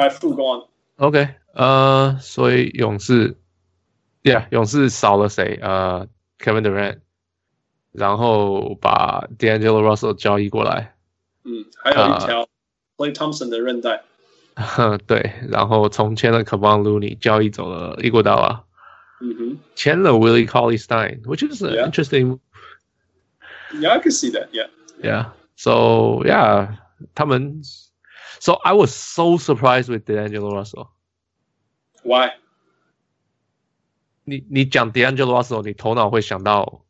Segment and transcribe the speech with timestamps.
[0.00, 0.66] All right, Fu, go on.
[0.96, 3.36] OK，呃，所以勇士
[4.22, 5.58] ，Yeah，勇士少了谁？
[5.60, 6.08] 呃
[6.38, 7.00] ，Kevin Durant，
[7.92, 10.94] 然后把 D'Angelo Russell 交易过来。
[11.44, 12.48] 嗯，还有一条
[12.96, 14.02] Klay Thompson 的韧带。
[14.56, 18.64] 哼，对，然后重签了 Kevon Looney，交易走了伊戈达拉。
[19.20, 22.38] 嗯哼，签了 Willie Cauley-Stein，which is an interesting.
[23.74, 24.48] Yeah, I can see that.
[24.52, 24.70] Yeah.
[25.02, 25.32] Yeah.
[25.56, 26.78] So yeah,
[27.14, 27.60] 他们。
[28.39, 30.89] So I was so surprised with D'Angelo Russell.
[32.03, 32.31] Why?
[34.23, 36.85] 你你讲 D'Angelo Russell，你头脑会想到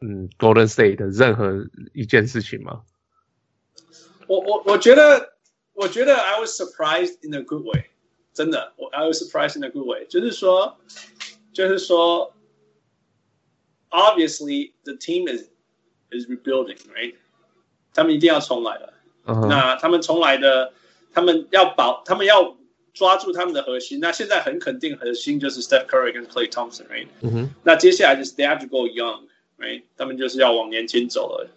[0.00, 2.82] 嗯 Golden State 的任何一件事情吗？
[4.26, 5.34] 我我我觉得
[5.72, 7.90] 我觉得 I was surprised in a good way，
[8.34, 10.76] 真的，我 I was surprised in a good way，就是说
[11.52, 12.34] 就是说，
[13.90, 15.48] obviously the team is
[16.10, 17.14] is rebuilding，right？
[17.94, 18.92] 他们一定要重来了。
[19.23, 19.47] Uh.
[19.47, 20.73] 那他们从来的，
[21.13, 22.57] 他们要保，他们要
[22.91, 23.99] 抓住他们的核心。
[23.99, 27.47] 那现在很肯定核心就是 Steph Curry 跟 Klay Thompson，right？、Uh.
[27.63, 29.83] 那接下来就是 they have to go young，right？
[29.95, 31.47] 他们就是要往年轻走了。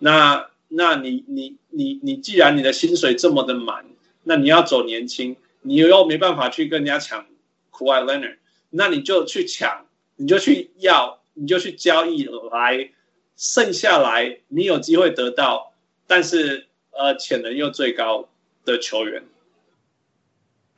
[0.00, 3.86] 那那你你你你既然你的薪水这么的满，
[4.24, 7.24] 那你要走年轻，你又没办法去跟人家抢
[7.70, 8.38] Kawhi Leonard，
[8.70, 12.90] 那你就去抢，你就去要，你就去交易来，
[13.36, 15.72] 剩下来你有机会得到，
[16.08, 16.66] 但是。
[16.96, 18.28] 呃，潜能又最高
[18.64, 19.24] 的球员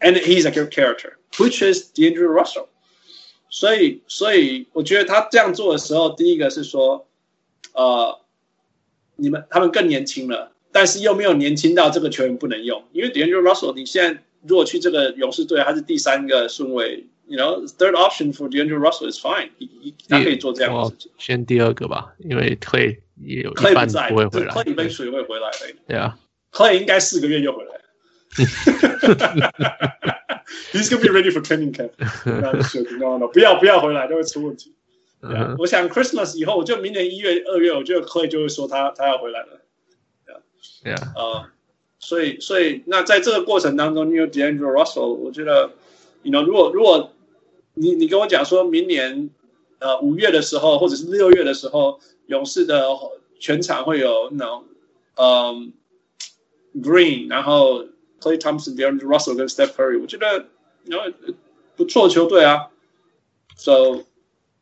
[0.00, 2.68] ，and he's a good character, which is D'Angelo Russell。
[3.48, 7.06] 所以，所以我觉得他这样做的时候，第一个是说，
[7.74, 8.20] 呃，
[9.14, 19.50] 你们他们更年轻了，但是又没有年轻到这个球员不能用，因为 D'Angelo Russell，你现在如果去这个勇士队，他是第三个顺位，you know, third option for D'Angelo Russell is fine，
[20.08, 21.12] 他可以做这样的事情。
[21.18, 23.00] 先第二个吧，因为退。
[23.22, 24.54] 也有不在，不会回来。
[24.54, 25.74] Klay 杯水会回来的。
[25.88, 26.18] 对啊
[26.52, 27.80] ，Clay 应该四个月就回来了。
[30.72, 31.90] He's gonna be ready for training camp。
[32.98, 34.74] No no，不要不要回来，就会出问题。
[35.58, 39.60] 我想 Christmas 以后，就明年一月、二月，我觉得 Clay 就会说他他要回来了。
[40.82, 41.46] 对啊，呃，
[41.98, 45.70] 所以所以那在这个过程当中，你有 D'Angelo Russell，我觉得
[46.22, 47.12] ，you know，如果如果
[47.74, 49.30] 你你跟我讲说明年
[49.78, 51.98] 呃五月的时候，或者是六月的时候。
[52.26, 52.88] 勇士的
[53.38, 54.64] 全场会有那种，
[55.16, 55.72] 嗯
[56.82, 57.84] ，Green，然后
[58.20, 60.46] Klay Thompson、D'Angelo Russell 跟 Steph Curry，我觉得，
[60.84, 61.10] 然后
[61.76, 62.68] 不错的球队啊。
[63.56, 64.04] So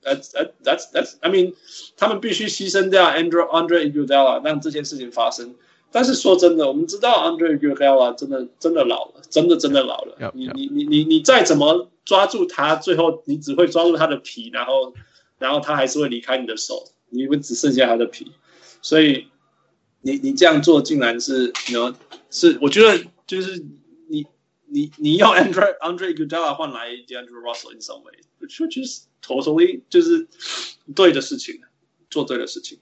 [0.03, 0.31] that's
[0.63, 1.55] that's that's I mean，
[1.97, 5.55] 他们必须牺牲掉 Andrew Andre Iguodala 让这件事情发生。
[5.91, 10.33] 但是说真的，我们知道 Andre Iguodala 真的真的老了，真的真的老了。
[10.35, 14.93] 你你你你你再怎么抓住他，最后你只会抓住他的皮，然后
[15.39, 16.85] 然后他还是会离开你的手。
[17.15, 18.33] 你们只剩下他的皮，
[18.83, 19.29] 所以
[20.01, 21.75] 你你这样做竟然是，你
[22.29, 23.65] 是我觉得就是
[24.09, 24.27] 你
[24.67, 30.27] 你你要 Andre Andre Iguodala 换来 D'Angelo Russell in some way，which is totally 就是
[30.95, 31.61] 对的事情，
[32.11, 32.81] 做对的事情。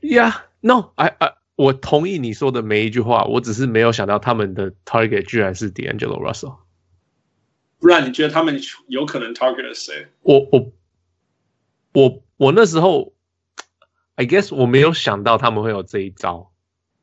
[0.00, 6.56] Yeah，no，I I 我同意你说的每一句话，我只是没有想到他们的 target 居然是 D'Angelo Russell。
[7.78, 10.08] 不然你觉得他们有可能 target 谁？
[10.22, 10.72] 我我。
[11.92, 13.12] 我我那时候
[14.14, 16.52] ，I guess 我没有想到他们会有这一招。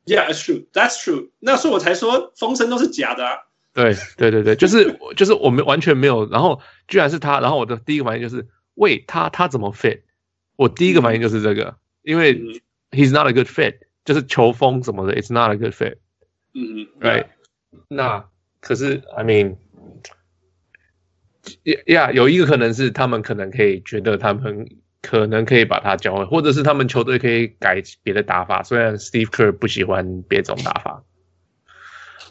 [0.06, 0.66] Yeah, that's true.
[0.72, 1.30] That's true.
[1.38, 3.38] 那时候我才说风声都是假的啊。
[3.74, 10.00] 对对对对，就是就是我们完全没有，然后居然是他，然后我的第一个反应就是，喂，他他怎么 fit？
[10.56, 12.34] 我第一个反应就是这个，因为
[12.90, 15.98] he's not a good fit，就是球风什么的，it's not a good fit。
[16.54, 17.26] 嗯嗯，right。
[17.88, 18.24] 那
[18.60, 19.56] 可是，I mean。
[21.64, 24.68] 呀，yeah, 有一个可能是他们可能可以觉得他们
[25.00, 28.62] 可能可以把他交换，或者是他们球队可以改别的打法。
[28.62, 31.04] 虽然 Steve Kerr 不喜欢别种打法，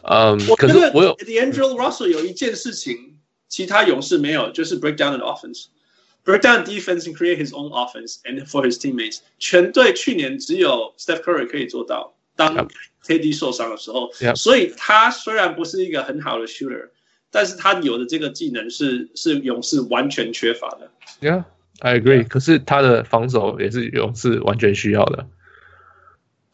[0.03, 3.17] 嗯，可是我有 D'Angelo Russell 有一件事情，
[3.47, 9.19] 其他勇士没有，就是 break down the offense，break down defense and create his own offense and for his teammates。
[9.39, 12.67] 全队去年只有 Steph Curry 可以做到，当
[13.05, 16.89] KD 受伤的时候.所以他虽然不是一个很好的 shooter。
[17.37, 20.89] 但是他有的这个技能是是勇士完全缺乏的。
[21.21, 21.43] Yeah,
[21.81, 22.23] I agree.
[22.23, 22.27] Yeah.
[22.27, 25.27] 可是他的防守也是勇士完全需要的。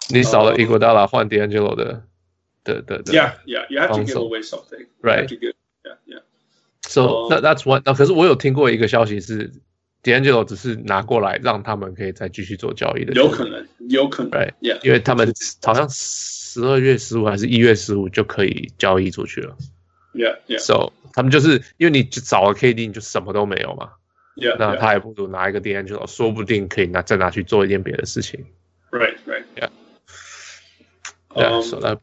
[0.09, 2.03] 你少了伊戈达拉换 D'Angelo 的
[2.65, 3.13] 的的的。
[3.13, 4.87] Yeah, yeah, you have to give away something.
[5.01, 5.25] Right.
[5.25, 5.53] Give,
[5.85, 6.19] yeah, yeah.
[6.81, 7.81] So that that's one.
[7.85, 9.53] 那可是我有听过一个消息是
[10.03, 13.13] ，D'Angelo 只是拿过来让他们可以再继续做交易的。
[13.13, 14.31] 有可能，有可能。
[14.31, 14.51] Right.
[14.59, 14.83] Yeah.
[14.83, 19.55] 因为他们好像十二月十五还是一月十五就可以交易出去了。
[20.13, 20.59] Yeah, yeah.
[20.59, 23.91] So 他们就是因为你找了 KD，你就什么都没有嘛。
[24.35, 24.55] Yeah.
[24.57, 28.45] 那他还不如拿一个 D'Angelo，说不定可以拿再拿去做一件别的事情。
[28.91, 29.43] Right, right.
[29.55, 29.69] Yeah.
[31.35, 31.61] Yeah.
[31.61, 31.99] So that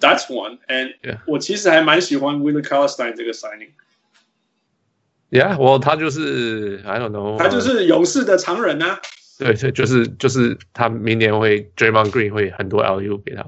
[0.00, 0.58] That's one.
[0.68, 1.18] And Yeah.
[1.26, 9.00] 我其实还蛮喜欢 Willie Cauley-Stein 这个 signing，Yeah，我他就是 I don't know，他就是勇士的常人啊。
[9.38, 13.44] 对对，就是就是他明年会 Draymond Green 会很多 LU 给他。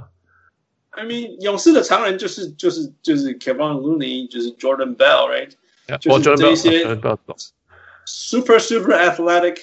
[0.96, 5.52] I mean，勇士的常人就是就是就是 Kevin Looney，就是 Jordan Bell，right？
[5.88, 7.36] Yeah，就是我 Jordan 这 Bell- 些 Jordan Bell 懂
[8.06, 9.58] super super athletic.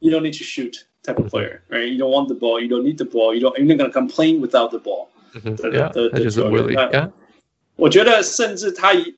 [0.00, 1.86] You don't need to shoot type of player, right?
[1.86, 2.60] You don't want the ball.
[2.60, 3.34] You don't need the ball.
[3.34, 3.56] You don't.
[3.56, 5.08] You're not gonna complain without the ball.
[5.34, 6.74] 嗯哼对 Yeah，对他就是对 Willie。
[6.74, 7.12] 那 Yeah，
[7.76, 9.14] 我觉得甚至他以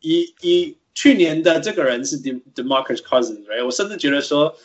[0.00, 3.64] 以以去年的这个人是 De Demarcus Cousins，right？
[3.64, 4.56] 我甚至觉得说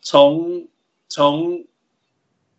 [0.00, 0.68] 从
[1.08, 1.64] 从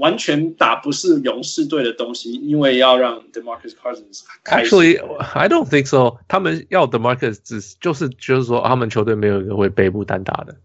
[0.00, 4.98] 完全打不是勇士队的东西，因为要让 DeMarcus Cousins 开 Actually,
[5.34, 6.16] I don't think so.
[6.26, 10.56] 他们要 Demarcus 只是就是就是说，他们球队没有一个会背部单打的。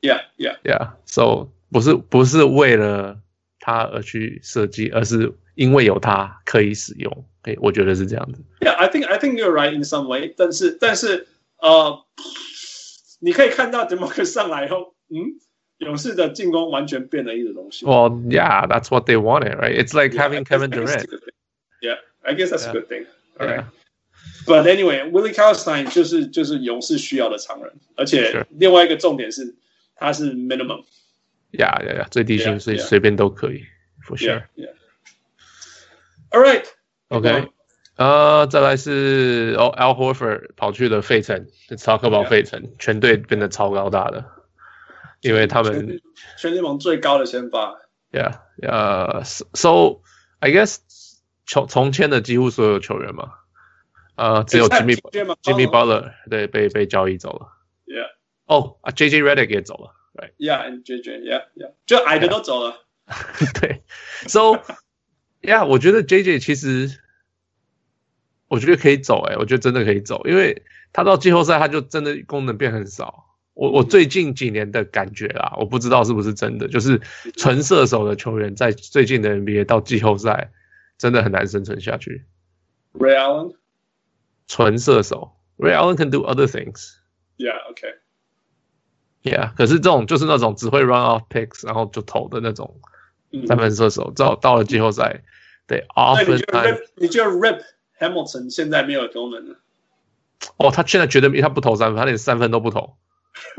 [0.00, 0.58] Yeah, yeah.
[0.64, 3.20] Yeah, so 不是不是为了
[3.60, 7.24] 他而去设计，而是因为有他可以使用。
[7.44, 8.42] 诶，我觉得是这样子。
[8.60, 10.34] Yeah, I think I think you're right in some way.
[10.36, 12.04] 但是但是呃，
[13.20, 15.38] 你可以看到 DeMarcus 上来以后，嗯，
[15.84, 17.84] 勇士的进攻完全变了一个东西。
[17.84, 19.74] Well, yeah, that's what they wanted, right?
[19.74, 21.08] It's like yeah, having Kevin Durant.
[21.80, 23.06] Yeah, I guess that's a good thing.
[23.38, 23.64] All right.
[24.46, 29.54] But anyway, Willie Cauley-Stein 就是就是勇士需要的常人，而且另外一个重点是
[29.96, 30.84] 他是 minimum。
[31.52, 32.08] Yeah, yeah, yeah.
[32.08, 33.64] 最低薪所以随便都可以
[34.06, 34.44] ，for sure.
[34.56, 34.72] Yeah, yeah.
[36.30, 36.64] All right.
[37.08, 37.48] OK，
[37.96, 44.24] 呃，再来是哦，Al Horford 跑去了费城，Let's talk about 费城，全队变得超高大的，
[45.22, 46.00] 因为他们全
[46.38, 47.78] 全联盟最高的先发。
[48.12, 50.02] Yeah，呃、uh,，So
[50.40, 50.78] I guess
[51.46, 53.32] 从从签的几乎所有球员嘛，
[54.16, 54.96] 呃，只有 Jimmy
[55.42, 57.48] Jimmy Butler 对被被交易走了。
[57.86, 58.08] Yeah,
[58.44, 62.84] 哦啊，JJ Redick 也走了，right？yeah, and JJ, yeah, yeah，就矮的都走了。
[63.60, 63.82] 对
[64.26, 64.60] ，So
[65.40, 67.00] yeah，我觉得 JJ 其实
[68.48, 73.31] 我觉得可以走、欸，哎，我觉得真的可以走，因为他到季后赛他就真的功能变很少。
[73.62, 77.00] 我我最近几年的感觉啦，我不知道是不是真的，就是
[77.36, 80.50] 纯射手的球员在最近的 NBA 到季后赛
[80.98, 82.24] 真的很难生存下去。
[82.92, 83.54] Ray Allen,
[84.48, 86.96] 纯射手，Ray Allen can do other things。
[87.36, 87.94] yeah, okay.
[89.22, 92.80] Yeah，可是这种就是那种只会 run off picks，然后就投的那种
[93.30, 95.22] 嗯三分射手，到到了季后赛，
[95.68, 97.60] 对 often 你觉得 Rip
[98.00, 99.60] Hamilton 现在没有功能了？
[100.56, 102.96] 哦，他现在绝对他不投三分，他连三分都不投，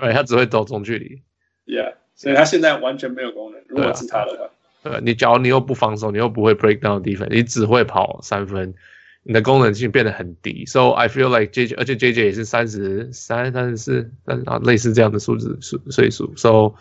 [0.00, 1.22] 对，他只会走中距离。
[1.66, 3.60] Yeah，所以他现在完全没有功能。
[3.68, 8.74] 如果是他的话，呃，你假如你又不防守，你又不会 break down defense，你只会跑三分，
[9.22, 10.66] 你的功能性变得很低。
[10.66, 16.34] So I feel like JJ，而且 JJ 也是三十三、三十四、三啊，类似这样的数字数岁数。
[16.36, 16.74] So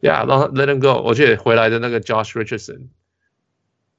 [0.00, 1.06] yeah，让他 let him go。
[1.06, 2.86] 而且回来的那个 Josh Richardson，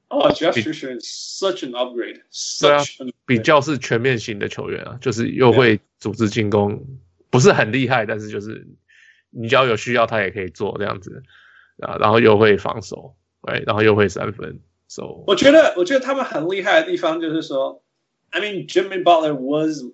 [0.08, 1.04] 哦，Josh Richardson is
[1.40, 2.22] such an upgrade，
[2.60, 6.84] 对啊 such an upgrade 比较是全面型的球员啊，就是又会组织进攻，
[7.30, 8.66] 不是很厉害，但是就是
[9.30, 11.22] 你只要有需要，他也可以做这样子
[11.78, 17.82] 啊，然后又会防守，对，然后又会三分，so 我觉得，我觉得他们很厉害的地方就是说
[18.30, 19.84] ，I mean Jimmy Butler was,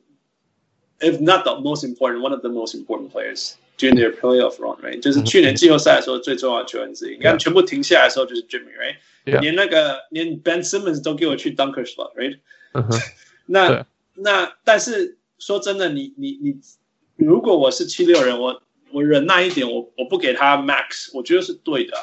[0.98, 4.78] if not the most important, one of the most important players during their playoff run,
[4.82, 5.00] right？
[5.00, 7.16] 就是去年季后赛的时候最重要的球员之一。
[7.16, 9.40] 你看全部停下来的时候就是 Jimmy，right？Yeah.
[9.40, 12.38] 连那个连 Ben Simmons 都给我去 dunker spot，right？
[12.72, 12.98] 嗯哼，
[13.46, 16.56] 那对那但是说真的，你你你，
[17.16, 21.96] 如果我是七六人，我我忍耐一点，我我不给他 max，我觉得是对的，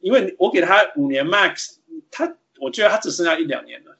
[0.00, 1.76] 因为我给他五年 max，
[2.10, 3.96] 他我觉得他只剩下一两年了，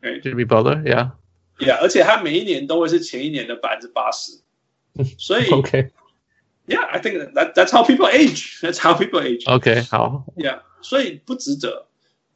[0.00, 4.40] 对 Jimmy Butler，yeah，，yeah，而且他每一年都会是前一年的百分之八十，
[5.16, 5.90] 所以 OK
[6.66, 9.50] yeah，I think that that's how people age，that's how people age。
[9.52, 11.86] OK，好，Yeah，所以不值得。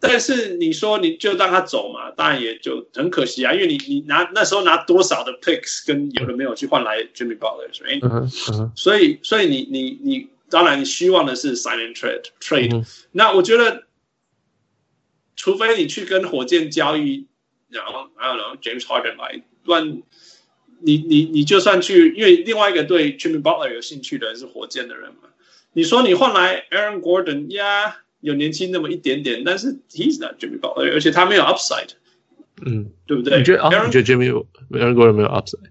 [0.09, 7.37] 但是你说你就让他走嘛，当然也就很可惜啊，因为你你拿那时候拿多少的 picks 跟有的没有去换来 Jimmy
[8.03, 13.85] 嗯所以所以你你你当然你希望的是 sign and trade trade、嗯那我觉得，
[15.35, 17.27] 除非你去跟火箭交易，
[17.69, 20.03] 然后 I don't know James Harden 来，不然
[20.81, 25.31] 你你你就算去，因为另外一个对 Jimmy Butler 有兴趣的人是火箭的人嘛，
[25.73, 31.91] 你说你换来 Aaron Gordon 呀，有年轻那么一点点，但是 he's not Jimmy Butler，而且他没有 upside，
[32.65, 33.39] 嗯，对不对？
[33.39, 33.85] 你觉得啊？
[33.85, 34.31] 你觉得 Jimmy
[34.71, 35.71] Aaron Gordon 没有 upside？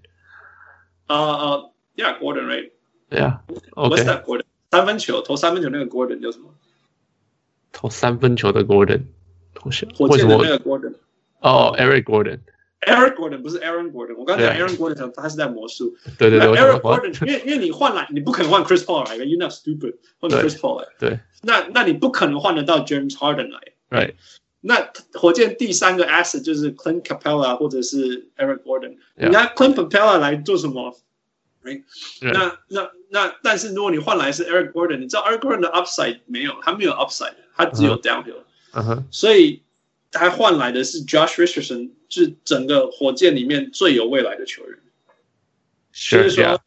[1.06, 1.64] 啊啊
[1.96, 2.70] ，Yeah，Gordon right。
[3.08, 3.42] 对呀
[3.74, 3.96] ，OK。
[3.96, 4.44] What's that Gordon？
[4.70, 6.54] 三分球投三分球那个 Gordon 叫什么？
[7.72, 9.02] 投三分球的 Gordon，
[9.54, 10.94] 同学火箭的那个 Gordon。
[11.40, 12.40] 哦，Eric Gordon。
[12.81, 14.15] Eric Gordon 不是 Aaron Gordon。
[14.17, 15.95] 我刚讲 Aaron Gordon，他是在魔术。
[16.17, 16.49] 对对对。
[16.49, 20.87] Eric Gordon，因为因为你换来，你不可能换 Chris Paul 来，You're not stupid，换 Chris Paul 来。
[20.99, 21.19] 对。
[21.43, 23.59] 那那你不可能换得到 James Harden 来。
[23.89, 24.13] Right。
[24.61, 28.97] 那火箭第三个 asset 就是 Clint Capela 或者是 Eric Gordon。
[29.15, 30.97] 你拿 Clint Capela 来做什么？
[32.21, 38.43] 那那那，但是如果你换来是 Eric Gordon，你知道 Eric Gordon 的 upside 没有，他没有 upside，他只有 downhill。
[38.73, 39.05] 嗯哼。
[39.11, 39.61] 所以
[40.16, 44.78] 他换来的是 Josh Richardson，是整个火箭里面最有未来的球员。
[45.92, 46.60] 就是说，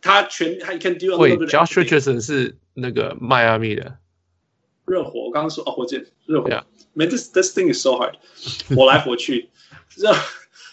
[0.00, 1.16] 他全他 can do。
[1.18, 3.98] 喂，Josh Richardson 是那个迈阿密的
[4.86, 5.24] 热火。
[5.24, 6.48] 我刚刚说哦，火箭热火。
[6.94, 8.14] Man, this this thing is so hard。
[8.74, 9.50] 火来火去，
[9.96, 10.14] 热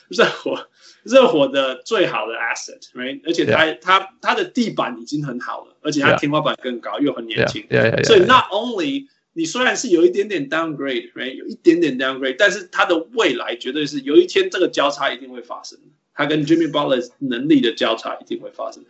[0.10, 0.68] 热火。
[1.04, 3.22] 热火的最好的 asset，right？
[3.26, 7.66] 而且他.他他的地板已经很好了，而且他天花板更高，又很年轻。
[8.04, 9.08] 所以 not only
[9.39, 11.36] 你虽然是有一点点 downgrade，right？
[11.36, 15.79] 有一点点 downgrade，但是他的未来绝对是有一天这个交叉一定会发生。
[16.13, 18.84] 他跟 Jimmy Butler 能力的交叉一定会发生。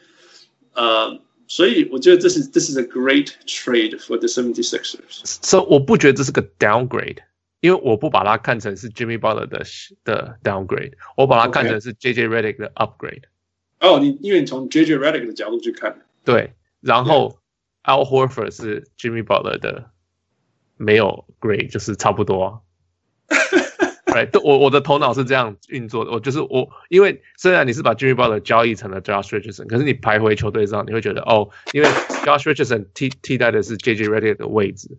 [0.73, 7.17] 呃，所以我觉得这是这是 a great trade for the seventy six so 我不觉得这是个 downgrade。
[7.61, 9.63] 因为我不把它看成是 Jimmy Butler 的
[10.05, 13.23] 的 downgrade，我把它看成是 JJ Redick 的 upgrade。
[13.81, 17.37] 哦，你因为你从 JJ Redick 的角度去看，对，然后
[17.83, 19.91] Al Horford 是 Jimmy Butler 的
[20.79, 22.43] 没有 grade，就是差不多、
[24.09, 24.25] 啊。
[24.31, 31.87] 对，我我的头脑是这样运作的，我就是我，因为虽然你是把 Jimmy Butler 交易成了 Josh Richardson，可是你排回球队上，你会觉得哦，因为
[32.25, 34.97] Josh Richardson 替替代的是 JJ Redick 的位置，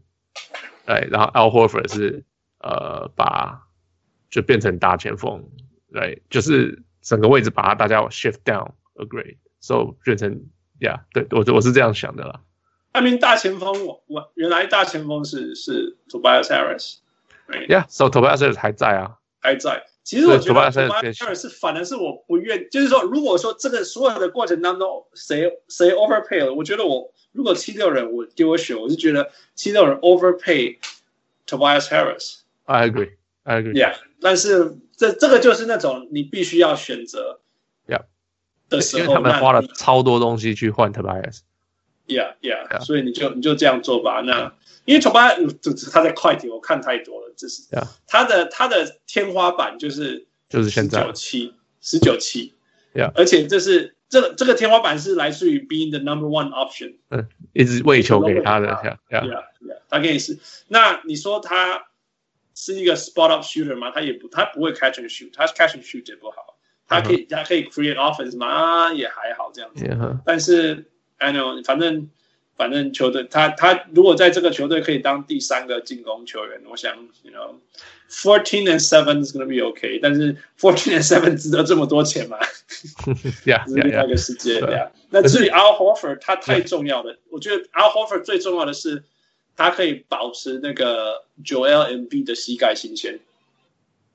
[0.86, 2.24] 对，然后 Al Horford 是。
[2.62, 3.62] 呃，把
[4.28, 5.48] 就变成大前锋，
[5.90, 10.42] 对，就是整个位置把它大家 shift down a grade，so 变成
[10.78, 12.42] ，yeah, 对我我是这样想的啦。
[12.92, 19.86] I mean 大前锋，我我原来大前锋是是 Tobias Harris，yeah，so Tobias Harris 还在啊，还在。
[20.02, 30.78] 其实我觉得 Tobias Harris 是反而是我不愿，就是说，如果说这个所有的过程当中谁谁 overpay 了，我觉得我如果七六人我给我选，我是觉得七六人 overpay
[31.46, 32.40] Tobias Harris。
[32.64, 33.12] I agree,
[33.44, 33.74] I agree.
[33.74, 37.38] Yeah，但是这这个就是那种你必须要选择
[37.86, 38.02] ，Yeah
[38.68, 41.42] 的时候，因为他们花了超多东西去换 Tobias。
[42.10, 44.20] Yeah, Yeah，所以你就你就这样做吧。
[44.22, 44.52] 那
[44.84, 45.30] 因为托巴，
[45.92, 47.62] 他在快艇我看太多了，这是。
[48.08, 52.54] 他的他的天花板就是就是现在九七十九七。
[52.94, 53.12] Yeah。
[53.14, 56.96] 而且这是这个这个天花板是来自于 Being the number one option。
[57.10, 57.28] 嗯。
[57.52, 59.26] 一直喂球给他的，这样这样。
[59.26, 59.76] Yeah, Yeah。
[59.88, 61.84] 他给你是那你说他
[62.54, 63.92] 是一个 spot up shooter 吗？
[63.92, 66.58] 他也不他不会 catch and shoot，他 catch and shoot 也不好。
[66.88, 68.92] 他可以他可以 create offense 吗？
[68.92, 69.84] 也还好这样子。
[69.84, 70.20] 也哈。
[70.24, 70.89] 但是。
[71.20, 72.10] ，I know，反正
[72.56, 80.00] 反正球队他他如果在这个球队可以当第三个进攻球员，我想，you know，fourteen and seven is gonna be okay。
[80.02, 82.36] 但是 fourteen and seven 值得这么多钱吗？
[83.44, 84.90] 呀，是另外一个世界呀。
[85.10, 87.16] 那至于 Al Horford，他太重要了。
[87.30, 89.04] 我觉得 Al Horford 最重要的是。
[89.56, 93.20] 他可以保持那个 Joel Embiid 的膝盖新鲜。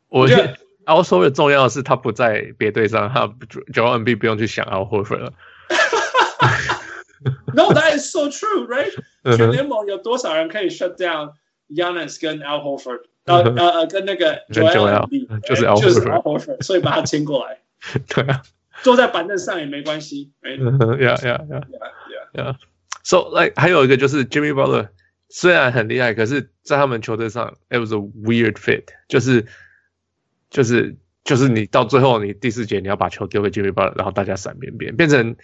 [0.10, 3.28] 我觉得 Al Horford 重要的是他不在别队上，他
[3.72, 5.34] Joel Embiid 不用去想 Al Horford 了。
[7.55, 8.93] No, that is so true, right？
[9.37, 11.33] 全联盟有多少人可以 shut down
[11.69, 13.01] Giannis 跟 Al Horford？
[13.25, 17.59] 呃呃呃，跟那个 Joel Embiid 就是 Al Horford，所以把他签过来。
[18.09, 18.43] 对啊，
[18.83, 20.33] 坐在板凳上也没关系。
[20.43, 21.63] Yeah, yeah, yeah,
[22.35, 22.57] yeah.
[23.03, 24.89] So like 还有一个就是 Jimmy Butler。
[25.33, 29.47] 虽然很厉害，可是，在他们球队上，it was a weird fit，就是，
[30.51, 35.37] 就是，就是你到最后，你第四节你要把球丢给 Jimmy Butler，然后大家闪边边，变成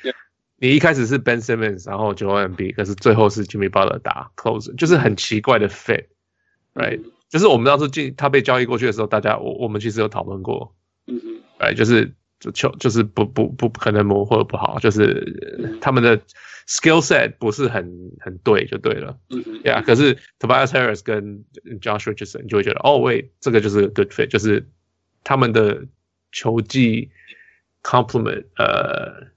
[0.62, 10.76] 你一开始是 Ben Simmons，然后 Joel m b 可是最后是 Jimmy Butler 打 Close，就是很奇怪的 fit，right？、就是我们当初进他被交易过去的时候，大家我我们其实有讨论过，
[11.08, 11.74] 嗯哼，right？
[11.74, 16.20] 就是就就就是不不不可能磨合不好，就是、他们的
[16.68, 21.44] skill set 不是很很对就对了，嗯哼，呀、yeah, 可是 Tobias Harris 跟
[21.82, 24.68] Josh Richardson 就会觉得，哦喂，这个就是 good fit，就是
[25.24, 25.88] 他们的
[26.32, 27.10] 球技
[27.82, 29.31] complement，呃。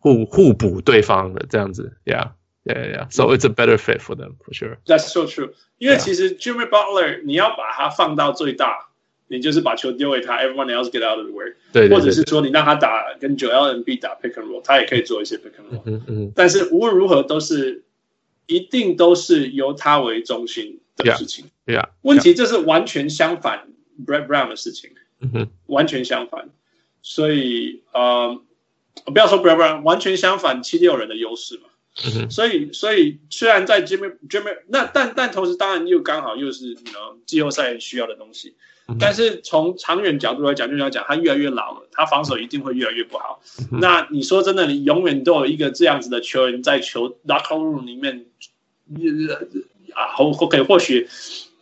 [0.00, 4.78] 互互补对方的这样子，Yeah，Yeah，Yeah，So it's a better fit for them for sure.
[4.86, 5.52] That's so true.
[5.78, 8.88] 因为其实 Jimmy Butler 你要把它放到最大。
[9.32, 11.54] 你就是把球丢给他，everyone else get out of the way。
[11.72, 15.82] 对，或者是说你让他打跟 Joel Embiid 打 pick and roll，他也可以做一些 pick and roll。
[15.84, 16.32] 嗯嗯。
[16.34, 17.84] 但是无论如何都是
[18.46, 21.44] 一定都是由他为中心的事情。
[21.64, 21.90] 对啊。
[22.02, 23.68] 问题这是完全相反
[24.04, 24.90] Brett Brown 的事情。
[25.20, 25.48] 嗯哼。
[25.66, 26.48] 完全相反。
[27.00, 28.36] 所以呃，
[29.06, 31.68] 不要说不要不然，完全相反，七六人的优势嘛。
[32.04, 38.54] 嗯、所以所以虽然在 Jimmy Jimmy 那但但同时当然又刚好又是你知道季后赛需要的东西。
[38.98, 43.40] 但是从长远角度来讲，就要讲他越来越老了，他防守一定会越来越不好。
[43.70, 48.26] 那你说真的，你永远都有一个这样子的球员在球 locker room 里面，
[49.94, 51.08] 啊，OK，或许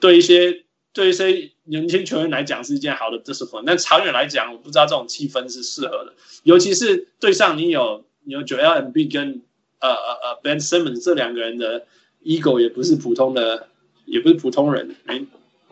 [0.00, 6.14] 对一些对一些年轻球员来讲是一件好的 discipline，但长远来讲，我不知道这种气氛是适合的。
[6.42, 9.42] 尤其是对上你有你有 Joel Embiid 跟
[9.80, 11.87] 呃呃呃 Ben Simmons 这两个人的
[12.25, 13.68] ego 也不是普通的，
[14.07, 15.25] 也不是普通人，哎。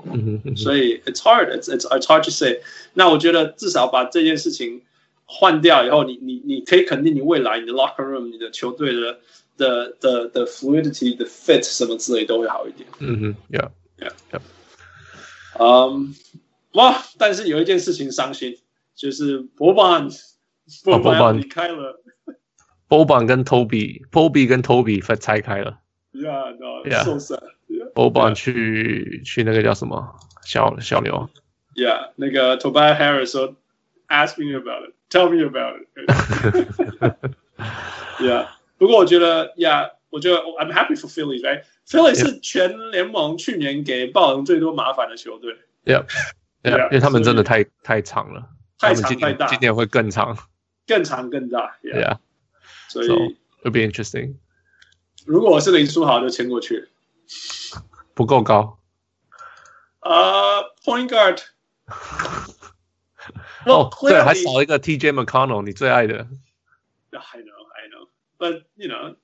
[0.04, 2.60] 嗯哼，所以 it's hard, it's it's hard to say。
[2.92, 4.82] 那我觉得至少把这件事情
[5.24, 9.18] 换掉以后，你你你可以肯定你未来你的 locker room、你的球队的
[9.56, 12.86] 的的的 fluidity，the fit 什么之类都会好一点。
[13.00, 13.68] 嗯哼，yeah
[13.98, 14.40] yeah yeah。
[15.58, 16.14] 嗯，
[16.72, 17.02] 哇！
[17.18, 18.56] 但是有一件事情伤心，
[18.94, 20.08] 就是波板
[20.84, 22.02] 波板离开了。
[22.88, 25.80] 波板跟 Toby，Toby 跟 Toby 分拆开了。
[26.12, 27.42] Yeah, no, it's so sad.
[27.94, 31.28] 欧巴去去那个叫什么小小牛
[31.74, 33.56] ？Yeah，那个 Tobias Harris 说
[34.08, 35.88] ，Ask me about it, tell me about it.
[38.20, 38.48] Yeah，
[38.78, 41.62] 不过我觉得，Yeah，我觉得 I'm happy for Philly, right?
[41.86, 45.54] Philly 是全联盟去年给暴龙最多麻烦的球队。
[45.84, 50.38] Yeah，Yeah，因为他们真的太太长了，太长太大，今年会更长，
[50.86, 51.76] 更长更大。
[51.82, 52.16] Yeah，
[52.88, 53.08] 所以
[53.62, 54.36] it'll be interesting。
[55.26, 56.88] 如果我是林书豪，就签过去。
[58.14, 58.78] 不够高，
[60.00, 61.42] 呃、uh,，Point Guard，
[63.66, 66.26] 哦，对，还少一个 TJ McConnell，你最爱的。
[67.10, 68.08] I know, I know,
[68.38, 69.16] but you know，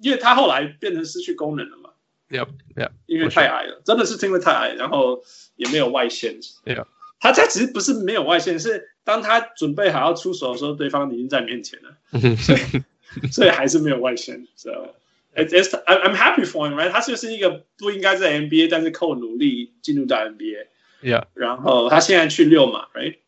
[0.00, 1.90] 因为他后来变成失去功能了嘛。
[2.30, 5.22] Yep, yep，因为太矮了，真的是因为太矮，然后
[5.56, 6.40] 也没有外线。
[6.64, 6.86] Yep，
[7.20, 11.96] 他他其实不是没有外线，是当他准备好要出手的时候，对方已经在面前了，
[12.36, 14.46] 所以所以还是没有外线。
[14.56, 14.94] So
[15.32, 16.90] It's, it's, I'm happy for him, right？
[16.90, 20.66] 他就是一个不应该在 NBA，但是靠努力进入到 NBA。
[21.02, 21.26] Yeah。
[21.34, 23.18] 然后他现在去六嘛，right？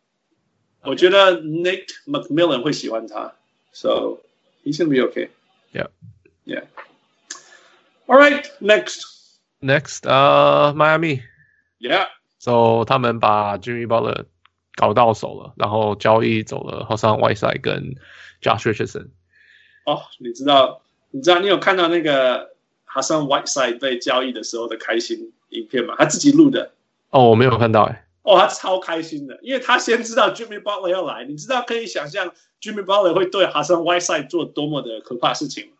[0.83, 3.35] 我觉得 Nick McMillan 会喜欢他
[3.73, 4.19] ，so
[4.65, 5.29] he's gonna be okay.
[5.73, 5.91] Yeah.
[6.46, 6.64] Yeah.
[8.08, 9.06] All right, next.
[9.62, 11.24] Next, uh, Miami.
[11.80, 12.06] Yeah.
[12.40, 14.26] So 他们把 Jimmy Butler
[14.76, 17.96] 搞到手了，然后交易走了，Hassan Whiteside 跟
[18.42, 19.10] Josh Richardson。
[19.86, 20.82] 哦，你知道？
[21.12, 22.54] 你知道你有看到那个
[22.86, 25.96] Hassan Whiteside 被交易的时候的开心影片吗？
[25.98, 26.72] 他自己录的。
[27.10, 28.06] 哦，我没有看到哎。
[28.24, 31.26] 哦，他超开心的，因为他先知道 Jimmy Butler 要来。
[31.26, 35.72] 你知道可以想象 Jimmy Butler 会对 Hassan Whiteside 做多么的可怕事情吗？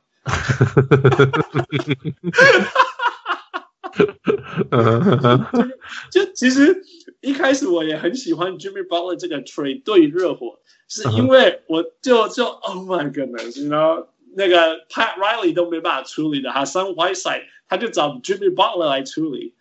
[6.11, 6.83] 就就其实
[7.21, 10.59] 一开始我也很喜欢 Jimmy Butler 这个 trade 对热火，
[10.89, 14.07] 是因为我就就 Oh my goodness，you know。
[14.35, 19.53] 那个 Pat Riley 都没办法处理的，Hassan Whiteside 他就找 Jimmy Butler 来处理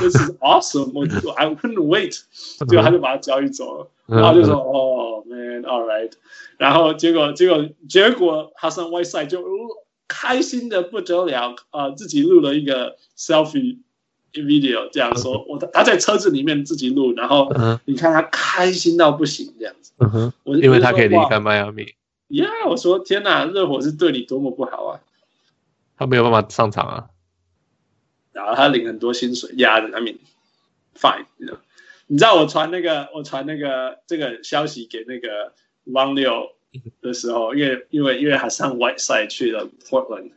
[0.00, 0.90] ，This is awesome！
[0.94, 2.22] 我就 I couldn't wait，
[2.66, 6.10] 结果他就把他交易走了，然后就说哦、oh, man，all right，
[6.58, 9.44] 然后结果结果结果 Hassan Whiteside 就
[10.08, 13.78] 开心的不得了，啊、呃，自己录了一个 selfie
[14.32, 17.50] video，这样说，我他在车子里面自己录，然后
[17.84, 21.82] 你看他开心到不行，这样子，嗯哼，因为他可以离开迈阿密。
[22.28, 25.00] 呀，yeah, 我说天哪，热火是对你多么不好啊！
[25.96, 27.10] 他没有办法上场啊，
[28.32, 29.86] 然后他领很多薪水，压着。
[29.96, 30.16] I mean,
[30.98, 31.58] fine，你知道？
[32.08, 35.52] 你知道我传那个我传那个这个消息给那个
[35.84, 36.55] 王六
[37.00, 40.30] 的时候，因为因为因为他上 Whiteside 去了 Portland，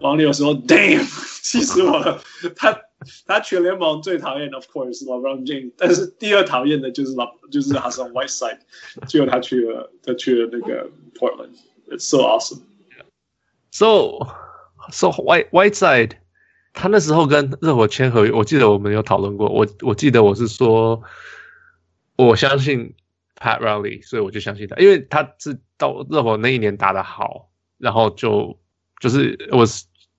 [0.00, 1.06] 王六说 Damn，
[1.42, 2.22] 气死我了，
[2.56, 2.80] 他。
[3.24, 8.58] 他全联盟最讨厌，of course，是 LeBron James，但是第二讨厌的就是老，就是 Hassan Whiteside，
[9.06, 12.60] 结果他去了，他去了那个 Portland，it's so awesome。
[13.70, 14.26] So
[14.90, 16.18] so White Whiteside，
[16.74, 21.02] 他那时候跟热火签合约，我记得我们有讨论过，我我记得我是说，
[22.16, 22.92] 我相信
[23.40, 28.60] Pat Riley，所以我就相信他，因为他是到热火那一年打得好，然后就
[29.00, 29.64] 就是我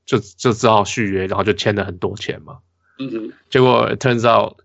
[0.05, 2.59] 就就只好续约，然后就签了很多钱嘛。
[2.97, 4.57] 嗯哼，结果 turns out，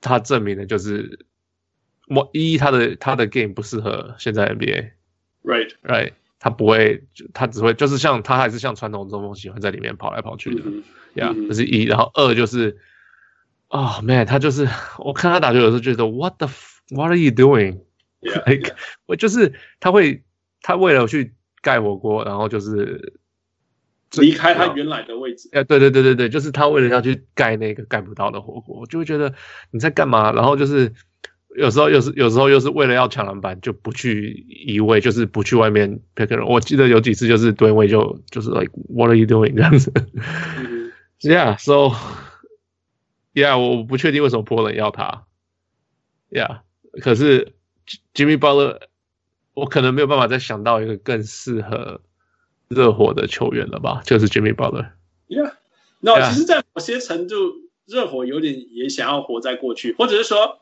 [0.00, 1.18] 他证明的就是，
[2.08, 10.62] 我一他的他的 game 不适合现在 NBA，right right，他不会，他只会就是像他还是像传统中锋喜欢在里面跑来跑去的，
[11.14, 11.48] 呀、mm，这、hmm.
[11.48, 12.78] yeah, 是一，然后二就是，
[13.68, 16.48] 啊、oh, man，他就是我看他打球有时候觉得 what the
[16.90, 18.74] what are you doing，like，
[19.06, 20.22] 我就是他会
[20.62, 23.14] 他为了去盖火锅，然后就是。
[24.16, 25.50] 离开他原来的位置。
[25.52, 29.34] 哎，对对对对对，就是他为了要去盖那个盖不到的火锅，我就会觉得
[29.70, 30.32] 你在干嘛？
[30.32, 30.90] 然后就是
[31.54, 36.42] 有时候又是有时候又是为了要抢篮板，就不去移位，就是不去外面 pick 人。
[36.46, 39.92] 我记得有几次就是蹲位就就是 like what are you doing 这样子。
[40.56, 41.94] 嗯、 yeah，so
[43.34, 45.26] yeah，我不确定为什么 Portland 要他。
[46.30, 46.60] Yeah，
[47.02, 47.54] 可是
[48.14, 48.80] Jimmy Butler，
[49.54, 52.00] 我可能没有办法再想到一个更适合
[52.68, 54.02] 热火的球员了吧？
[54.04, 54.90] 就是 Jimmy Butler。
[55.28, 57.36] Yeah，no，其实，在某些程度，
[57.86, 60.60] 热火有点也想要活在过去，或者是说。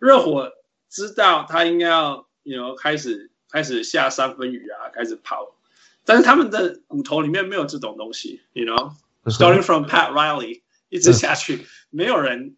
[0.00, 0.52] 热火
[0.88, 5.56] 知道他应该要，you know，开始开始下三分雨啊，开始跑，
[6.04, 12.56] 但是他们的骨头里面没有这种东西，you know，starting from Pat Riley 一直下去，没有人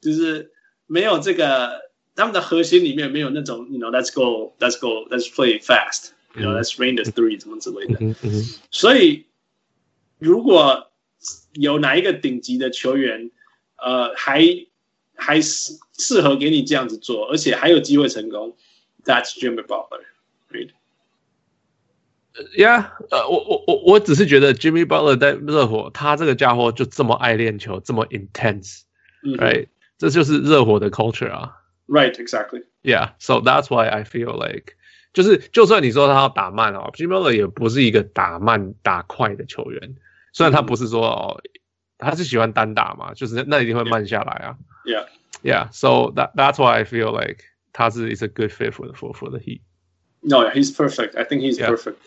[0.00, 0.50] 就是
[0.86, 1.87] 没有这个，
[2.17, 8.15] 他们的核心里面没有那种，you know，let's go，let's go，let's play fast，you know，let's rain the three 什么之类的，
[8.71, 9.25] 所以
[10.19, 10.91] 如果
[11.53, 13.31] 有哪一个顶级的球员，
[13.77, 14.65] 呃，还。
[15.15, 18.57] 还是适合给你这样子做，而且还有机会成功。
[19.05, 20.01] That's Jimmy Butler,
[20.51, 20.71] right?
[22.57, 29.67] Yeah，呃，我我我我只是觉得 Jimmy Butler 在热火，他这个家伙就这么爱练球，这么 intense，right？
[29.99, 31.56] 这就是热火的 culture 啊。
[31.87, 32.63] Right, exactly.
[32.81, 34.75] Yeah, so that's why I feel like，
[35.13, 39.95] 就是就算你说他要打慢啊，Jimmy Butler 也不是一个打慢打快的球员。
[40.31, 41.41] 虽然他不是说哦，
[41.97, 44.57] 他是喜欢单打嘛，就是那一定会慢下来啊。
[44.85, 45.05] Yeah,
[45.43, 45.67] yeah.
[45.71, 49.13] So that that's why I feel like 他是 is a good fit for the for
[49.13, 49.61] for the Heat.
[50.21, 51.17] No, he's perfect.
[51.17, 51.97] I think he's perfect.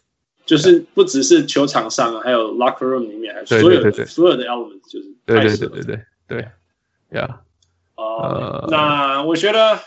[0.47, 6.49] 就是不只是球场上，还有 locker room 里面，所有的所有的 elements 就是对对对对对对，
[7.11, 7.39] Yeah。
[8.01, 9.81] 呃，那我觉得，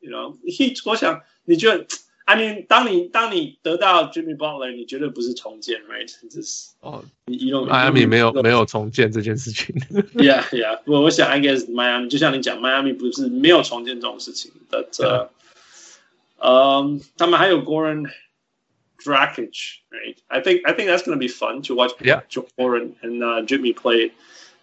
[0.00, 1.86] you know, Heat，我想你觉得。
[2.28, 6.12] I mean，当你当你得到 Jimmy Butler，你绝对不是重建，right？
[6.28, 9.72] 这是哦，你移动迈阿密没有没有重建这件事情。
[10.14, 14.50] Yeah，Yeah， 我我想，I guess 迈阿密就像你讲，迈阿密不是没有重建这种事情。
[14.68, 15.30] But，呃，
[16.38, 18.10] 嗯，他们还有 Goran
[18.98, 21.92] Dragic，right？I think I think that's gonna be fun to watch.
[22.00, 22.22] Yeah,
[22.56, 24.10] Goran and Jimmy play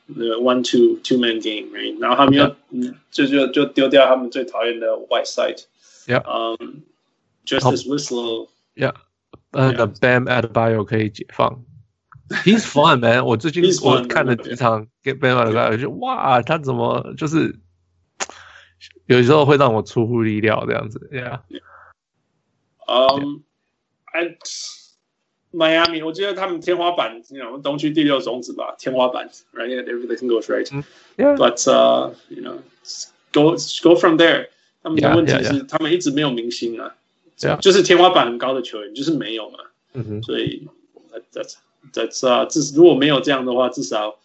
[0.07, 1.99] the one two two man game，right？
[1.99, 2.55] 然后他们要
[3.11, 6.23] 就就就丢掉他们最讨厌的 Whiteside。Yeah，
[6.59, 6.83] 嗯。
[7.45, 8.93] Justice Winslow，yeah，
[9.51, 11.65] 那个 Bam Adebayo 可以解放。
[12.45, 17.59] He's fun man，我最近我看了几场 Get Bam Adebayo，就哇，他怎么就是
[19.07, 21.41] 有时候会让我出乎意料这样子，Yeah。
[25.51, 34.49] 嗯，and Miami，我觉得他们天花板，你知道，东区第六种子吧，天花板，Right，everything goes right，Yeah，but you know，go go from there。
[34.81, 36.95] 他们的问题是，他们一直没有明星啊。
[37.35, 39.59] 这样就是天花板很高的球员，就是没有嘛。
[39.93, 40.67] 嗯哼，所以
[41.31, 41.43] 在
[41.91, 44.19] 在在啊，至如果没有这样的话，至少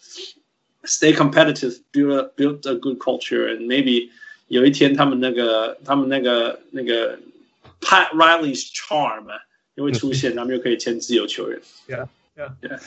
[0.84, 4.10] stay competitive, build a, build a good culture, and maybe
[4.48, 7.18] 有一天他们那个他们那个那个
[7.80, 9.26] Pat Riley's charm
[9.75, 11.59] 又会出现，他们又可以签自由球员。
[11.87, 12.79] Yeah, yeah, yeah.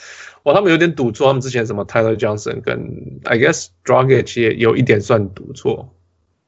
[0.44, 5.94] 哇，他们有点赌错，他们之前什么 Tyler Johnson 跟 I guess Dragic 也有一点算赌错。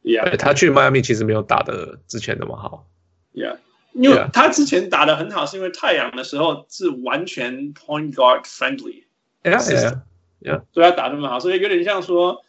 [0.02, 2.88] Yeah，他去迈阿密其实没有打的之前那么好。
[3.34, 3.58] Yeah.
[3.94, 10.02] 因为他之前打的很好，是因为太阳的时候是完全 point guard friendly，yeah yeah
[10.40, 12.44] yeah，所以他打那么好，所以有点像说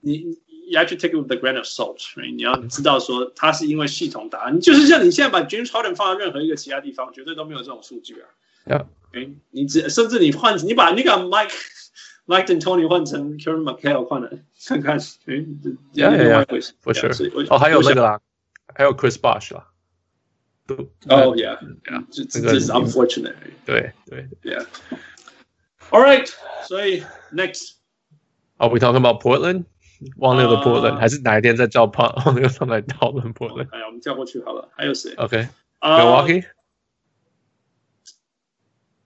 [0.00, 0.36] 你
[0.69, 2.35] ，you have to take it with the grain of salt，right?
[2.35, 8.27] 你要知道说他是因为系统打，你就是像你现在把 James Harden 放在任何一个其他地方，绝对都没有这种数据啊。
[8.65, 11.53] Yeah，哎，你只甚至你换你把那个 Mike
[12.25, 14.29] Mike D'Antoni 换成 Kevin McHale 换了
[14.65, 15.33] 看看，哎，
[15.93, 18.19] yeah yeah yeah，for sure，哦，还有那个啦，
[18.73, 19.67] 还有 Chris Bosh 啦。
[20.67, 22.03] Oh yeah, yeah.
[22.09, 23.35] 这这是 unfortunate.
[23.67, 24.65] 对对，Yeah.
[25.91, 26.27] All right.
[26.67, 27.73] 所以 next.
[28.57, 29.65] Are we talking about Portland?
[30.17, 33.69] 忘了的 Portland，还是哪一天再叫胖忘了上来讨论 Portland？
[33.71, 34.69] 哎呀，我们叫过去好了。
[34.75, 35.15] 还有谁？
[35.15, 35.47] Okay.
[35.81, 36.43] Milwaukee.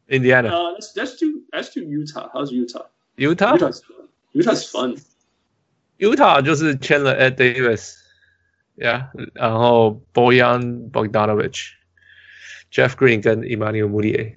[0.08, 0.50] Indiana.
[0.50, 2.30] Uh, let's let's do let's do Utah.
[2.34, 2.88] How's Utah?
[3.16, 3.56] Utah.
[3.56, 3.82] Utah's
[4.34, 4.98] Utah's fun.
[5.98, 14.36] Utah 就是签了 Ed Davis。Yeah，然后 Bojan Bogdanovic、Jeff Green 跟 Emmanuel Mudiay，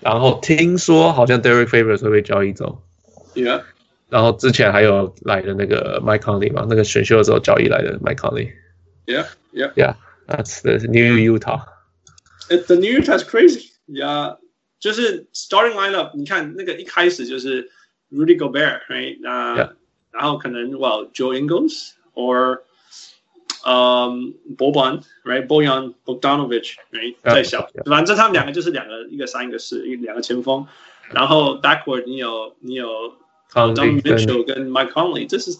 [0.00, 2.82] 然后听说好像 Derek Favors 会被交易走。
[3.34, 3.62] Yeah，
[4.11, 8.51] 然后之前还有来的那个 Mike Conley 嘛，那个选秀的时候交易来的 Mike Conley。
[9.05, 11.61] Yeah，Yeah，Yeah，That's the new Utah。
[12.49, 13.71] It, the new Utah is crazy。
[13.87, 14.37] Yeah，
[14.81, 17.71] 就是 Starting lineup，你看那个一开始就是
[18.11, 19.17] Rudy Gobert，right？
[19.21, 19.73] 那
[20.11, 22.63] 然后可能 Well Joe Ingles or
[23.63, 30.67] um Boban，right？Bojan Bogdanovic，right，再小，反正他们两个就是两个，一个三，一个四，一两个前锋。
[31.11, 33.15] 然后 backward 你有你有
[33.53, 35.51] Donovan Mitchell 跟 Mike Conley，这是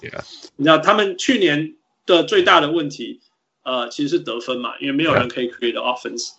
[0.55, 1.75] 你知道他们去年
[2.05, 3.19] 的最大的问题，
[3.63, 6.31] 呃，其实是得分嘛，因为没有人可以 create offense。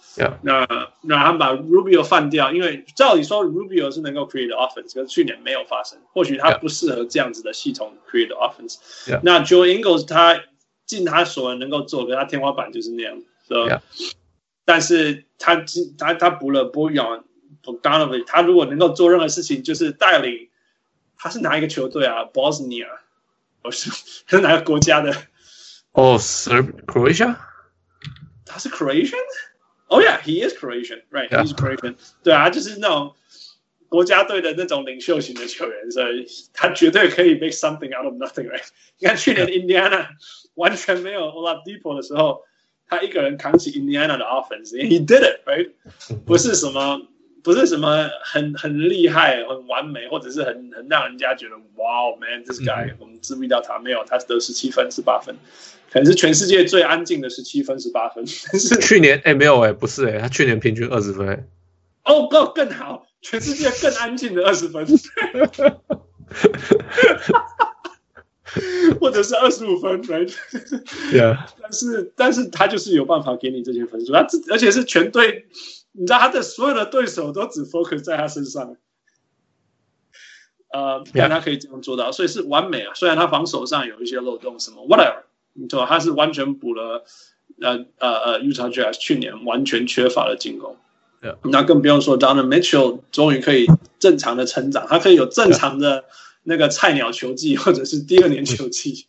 [0.43, 0.67] 那
[1.03, 8.79] 那他们把 Rubio 换掉，因为照理说 Rubio 是能够 create offense，可是去年没有发生，或许他不适合这样子的系统 create offense。
[9.23, 10.43] 那 Joe Ingles 他
[10.87, 13.23] 尽他所能能够做，可是他天花板就是那样。
[14.65, 15.65] 但是他
[15.99, 17.23] 他他补了 Bojan
[17.63, 20.49] Bogdanovic，他如果能够做任何事情，就是带领，
[21.22, 22.26] 他是哪一个球队啊？
[22.26, 22.88] Bosnia，
[23.62, 23.90] 不是，
[24.28, 25.12] 他是哪个国家的？
[25.92, 27.36] 哦、oh,，Croatia，
[28.46, 29.16] 他是 Croatian？
[29.88, 31.56] 哦、oh、，Yeah，he is Croatian，right？He's Yeah.
[31.56, 31.96] Croatian。
[32.24, 33.16] 对啊，就是那种
[33.90, 38.68] 国家队的那种领袖型的球员，所以他绝对可以 make something out of nothing，right？
[39.00, 40.08] 你看去年 Indiana
[40.56, 42.44] 完全没有 Oladipo 的时候。
[42.90, 45.72] 他一个人扛起 Indiana 的 offense，he did it，right？
[46.26, 47.02] 不是什么，
[47.43, 54.05] 不是什么很很厉害、很完美，或者是很很让人家觉得哇、wow,，man，this guy，、嗯、我们注意到他没有？
[54.07, 55.35] 他得十七分、十八分，
[55.93, 58.25] 可能是全世界最安静的十七分、十八分。
[58.53, 61.49] 但 是去年哎、欸、没有哎、欸，不是哎、欸，他去年平均二十分。
[62.05, 64.87] 哦，不，更好，全世界更安静的二十分。
[69.01, 75.47] 或者是二十五分，right？Yeah，但是但是他就是有办法给你这些分数，他而且是全队，
[75.93, 78.77] 你知道他的所有的对手都只 focus 在他身上，
[80.73, 82.93] 呃，让他可以这样做到，所以是完美啊。
[82.95, 87.05] 虽然他防守上有一些漏洞，什么 whatever，你知道他是完全补了，
[87.61, 90.77] 呃呃呃，Utah Jazz 去年完全缺乏的进攻
[91.23, 91.37] ，Yeah.
[91.51, 93.67] 那更不用说 Donovan Mitchell 终于可以
[93.99, 96.05] 正常的成长，他可以有正常的。
[96.45, 99.07] 那个菜鸟球技，或者是第二年球技，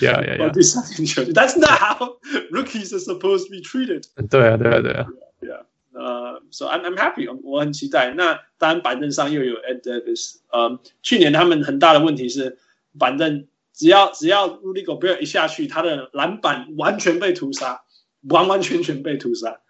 [0.00, 2.18] 呀呀呀，第三年球技，That's not how
[2.50, 4.04] rookies are supposed to be treated。
[4.30, 5.06] 对啊，对啊，对啊，
[5.42, 5.60] 对啊。
[6.00, 8.14] 呃，So I'm I'm happy，我很期待。
[8.14, 10.36] 那当然，板凳上又有 Ed Davis。
[10.50, 12.58] 呃，去年他们很大的问题是，
[12.98, 17.82] 板凳只要只要 Rudy Gobert 一下去，他的篮板完全被屠杀，
[18.28, 19.60] 完完全全被屠杀。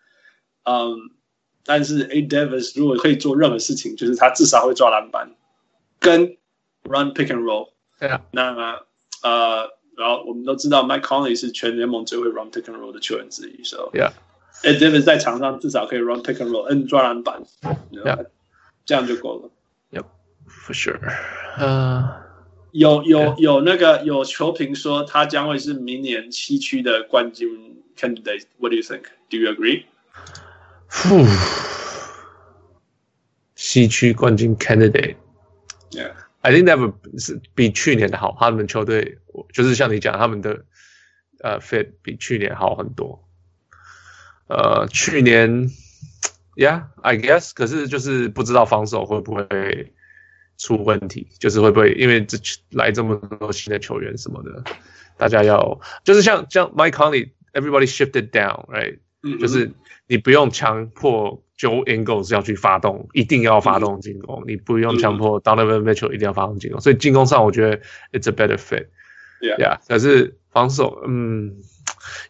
[0.64, 0.97] 嗯，
[1.64, 5.35] 但是 Ed Davis 如果可以做任何事情，就是他至少会抓篮板，
[5.99, 6.37] 跟
[6.83, 8.81] Run pick and roll，对啊，那
[9.23, 13.90] 呃，然后我们都知道 Mike Conley 是全联盟最会 run pick and roll 的球员之一，so
[14.62, 17.42] yeah，Ed Davis 在场上至少可以 run pick and roll，嗯，抓篮板
[17.92, 18.27] ，yeah，
[18.85, 19.51] 这样就够了
[19.90, 20.99] ，yep，for sure，
[21.59, 22.12] 呃、uh,，
[22.73, 29.85] 有有有那个有球评说他将会是明年西区的冠军 candidate，What do you think？Do you agree？
[33.55, 36.12] 西区冠军 candidate，yeah。
[36.42, 39.18] I think that 是比去年的好，他们球队
[39.53, 40.64] 就是像你讲，他们的
[41.42, 43.23] 呃 fit 比去年好很多。
[44.51, 45.71] 呃，去年
[46.57, 49.93] ，Yeah，I guess，可是就是不知道防守会不会
[50.59, 52.37] 出问题，就是会不会因为这
[52.71, 54.65] 来这么多新的球员什么的，
[55.17, 58.99] 大家要就是像像 Mike Conley，everybody shifted down，right？
[59.23, 59.71] 嗯嗯，就是
[60.07, 61.43] 你不用强迫。
[61.61, 64.41] Joe Ingles 要去发动，一定要发动进攻。
[64.41, 67.83] 嗯、你不用强迫 Donovan Mitchell 一定要发动进攻，所以进攻上我觉得
[68.13, 68.87] it's a better fit。
[69.43, 71.57] Yeah，可是防守，嗯，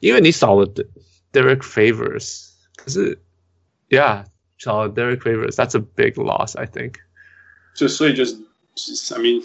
[0.00, 0.66] 因为你少了
[1.31, 3.19] Derek Favors，可是，
[3.89, 4.25] Yeah，
[4.57, 6.95] 少了 Derek Favors，that's a big loss，I think。
[7.75, 8.35] 就所以就是，
[9.13, 9.43] I mean，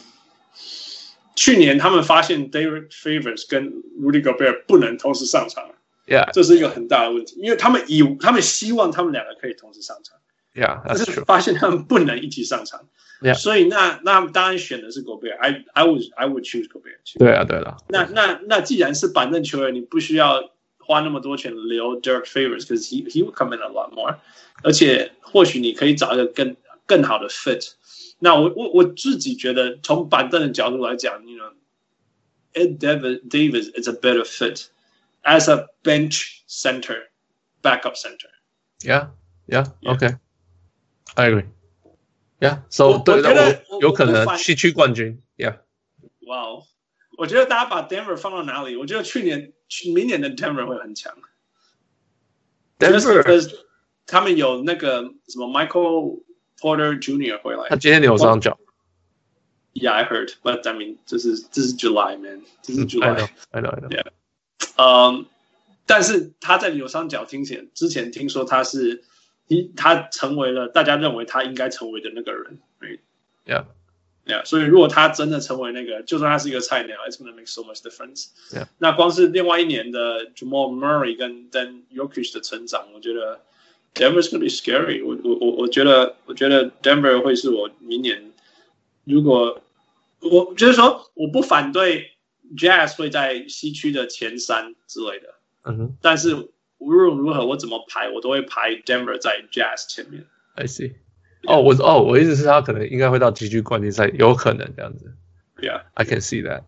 [1.35, 5.71] 去年他们发现 Derek Favors 跟 Rudy Gobert 不能同时上场。
[6.07, 10.19] Yeah，这是一个很大的问题，因为他们以他们希望他们两个可以同时上场，
[10.55, 12.89] Yeah，但是发现他们不能一起上场，
[13.21, 17.17] Yeah，所以那那他们当然选的是 Gobert，I I would I would choose Gobert。
[17.17, 20.51] 对啊，对了，那那那既然是板凳球员，你不需要
[20.85, 24.19] 花那么多钱留 Derek Favors，because he he would come in a lot more，
[24.63, 27.73] 而且或许你可以找一个更更好的 fit。
[28.19, 31.45] 那我我我自己觉得从板凳的角度来讲，你呢，
[32.55, 37.11] Ed Davis is a better fit。As a bench center,
[37.63, 38.31] backup center.
[38.81, 39.09] Yeah,
[39.47, 40.17] yeah, okay.
[41.15, 41.45] I agree.
[42.41, 45.21] Yeah, so 对的，我有可能西区冠军。
[45.37, 45.59] Yeah.
[46.23, 46.65] Wow，
[47.19, 48.77] 我觉得大家把 Denver 放到哪里？
[48.77, 49.53] 我觉得去年、
[49.94, 51.14] 明年的 Denver 会很强。
[52.80, 53.58] Denver，
[54.06, 56.22] 他们有那个什么 Michael
[56.60, 57.42] Porter Jr.
[57.42, 57.70] 回来。
[57.70, 58.60] 他今天扭伤脚。
[59.74, 62.42] Yeah, I heard, but I mean, 这是这是 July, man.
[62.62, 63.30] 这是 July.
[63.52, 63.90] I know, I know.
[63.90, 64.08] Yeah.
[64.78, 65.26] 嗯，
[65.86, 69.04] 但是他在扭伤脚听前之前听说他是，
[69.76, 72.60] 他成为了大家认为他应该成为的那个人。
[74.26, 78.28] Yeah，Yeah，所以如果他真的成为那个，就算他是一个菜鸟，It's gonna make so much difference。
[78.52, 83.40] Yeah，那光是另外一年的 Jamal Murray 跟 Dan Jokic 的成长，我觉得
[83.94, 85.18] Denver's gonna be scary 我。
[85.24, 88.32] 我我我我觉得我觉得 Denver 会是我明年，
[89.04, 89.62] 如果
[90.20, 92.12] 我就是说我不反对。
[92.56, 95.34] Jazz 会在西区的前三之类的。
[95.64, 96.36] 嗯哼，但是
[96.78, 100.28] 无论如何，我怎么排，我都会排 Denver 在 Jazz 前面。
[100.54, 100.94] I see。
[101.48, 105.14] 哦，我哦，我意思是他可能应该会到 G G 冠军赛，有可能这样子。
[105.58, 106.64] Yeah，I can see that。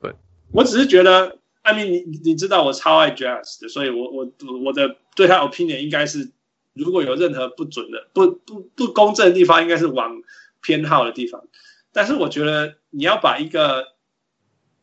[0.00, 0.14] 对，
[0.52, 4.32] 我只是觉得，I mean，你你知道我超爱 Jazz 的，所以我我
[4.64, 6.30] 我的对他 opinion 应该是，
[6.72, 10.22] 如果有任何不准的、不不不公正的地方，应该是往
[10.60, 11.44] 偏好的地方。
[11.92, 13.93] 但是我觉得你要把一个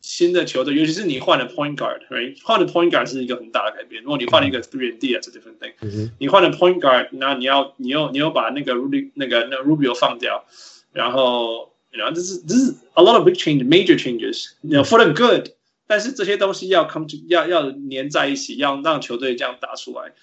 [0.02, 2.36] 新的球队，尤其是你换了 point guard，right？
[2.44, 4.02] 换了 point guard 是一个很大的改变。
[4.02, 5.74] 如果你换了一个 three and D，that's a different thing。
[5.82, 10.46] 嗯、你换了 point guard，那你要你又你又把那个 Rudy 那个那个 Rubio 放掉，
[10.92, 15.52] 然后然后这是这是 a lot of big changes，major changes，you know, for the good。
[15.86, 20.14] 但是这些东西要 come to 要要粘在一起，要让球队这样打出来，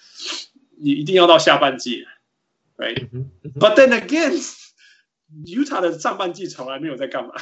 [0.77, 2.05] 你一定要到下半季
[2.75, 7.35] ，right？But then again，Utah 的上半季从来没有在干嘛。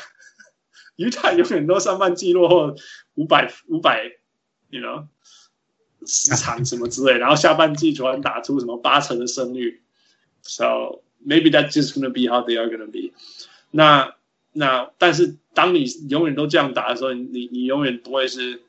[0.97, 2.75] Utah 永远都上半季落后
[3.15, 4.11] 五百 五百
[4.69, 5.05] ，you know，
[6.05, 9.81] 十场什么之类，然后下半季突然打出什么八成的胜率
[10.41, 13.13] ，so maybe that's just gonna be how they are gonna be
[13.71, 14.05] 那。
[14.05, 14.17] 那
[14.53, 18.63] 那但是当你永远都这样打的时候，你你永远不会是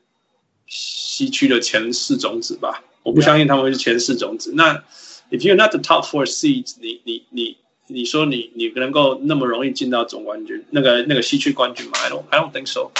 [0.67, 2.83] 西区的前四种子吧？
[3.01, 4.51] 我不相信他们会是前四种子。
[4.51, 4.55] Yeah.
[4.55, 4.83] 那
[5.31, 7.57] if you're not the top four seeds，你你你。
[7.91, 12.91] 你说你你能够那么容易进到总冠军，那个那个西区冠军吗？I don't I don't think so。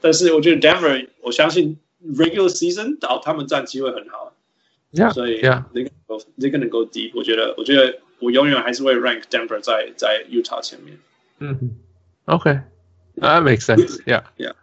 [0.00, 4.32] 但是我觉得 Denver，我相信 regular season 到他们战绩会很好。
[4.92, 5.90] Yeah，所以 Yeah，那个
[6.36, 10.98] 那个能够 deep，我觉得我觉得我永远还是会 rank Denver 在在 Utah 前面。
[11.40, 11.76] 嗯
[12.24, 14.54] ，OK，that makes sense，yeah yeah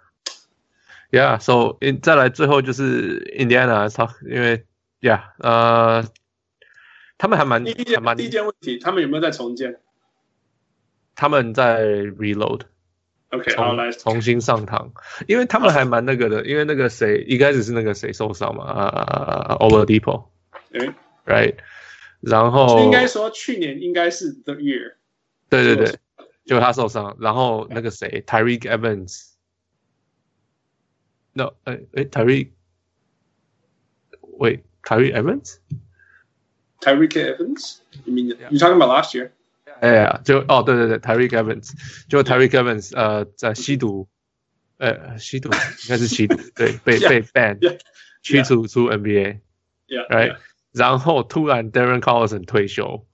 [1.11, 1.39] yeah。
[1.39, 3.87] So in 再来最后就是 Indiana，
[4.27, 4.65] 因为
[4.99, 6.03] Yeah，呃。
[7.17, 9.79] 他们还蛮，第一件第一件问题，他们有没有在重建？
[11.15, 12.61] 他们在 reload。
[13.29, 14.93] OK，好来重新上堂，
[15.27, 20.27] 因为他们还蛮那个的，因为那个谁一开始是那个谁受伤嘛，啊，Oladipo。
[20.71, 20.93] 嗯
[21.25, 21.55] ，Right。
[22.21, 24.93] 然后应该说去年应该是 the year。
[25.49, 25.95] 对对对，
[26.45, 29.31] 就他受伤，然后那个谁 Tyreke Evans。
[31.33, 32.49] No，哎哎，Tyreke，
[34.21, 35.57] 喂，Tyreke Evans。
[36.84, 37.82] Tyreke Evans?
[38.04, 39.30] You mean you talking about last year?
[39.80, 41.72] 哎呀，就哦，对对对，Tyreke Evans，
[42.08, 44.08] 就 Tyreke Evans，呃，在吸毒，
[44.76, 47.58] 呃，吸毒应该是吸毒，对，被被 ban，
[48.22, 50.36] 驱逐出 NBA，right？
[50.72, 53.06] 然后突然 Darren Collison 退休，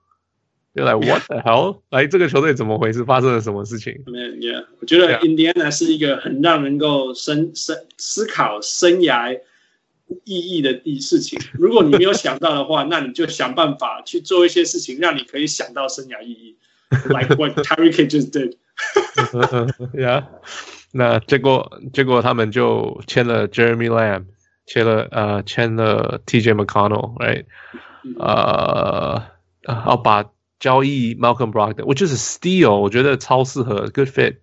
[0.74, 1.82] 就来 What the hell？
[1.90, 3.04] 来这个球队怎么回事？
[3.04, 3.92] 发生了什么事情？
[4.04, 9.40] Yeah，我觉得 Indiana 是一个很让人能够深深思考生涯。
[10.25, 16.57] 意义的第事情，如果你没有想到的话，那你就想办法去做一些事情，让你可以想到生涯意义。
[17.07, 18.55] Like what Terry K just did.
[19.93, 20.25] Yeah，
[20.91, 24.25] 那结果结果他们就签了 Jeremy Lamb，
[24.65, 27.45] 签了呃签了 TJ McConnell，right？
[28.19, 29.23] 呃，
[29.63, 34.39] 要把交易 Malcolm Brogdon，我就是 steal，我觉得超适合，good fit。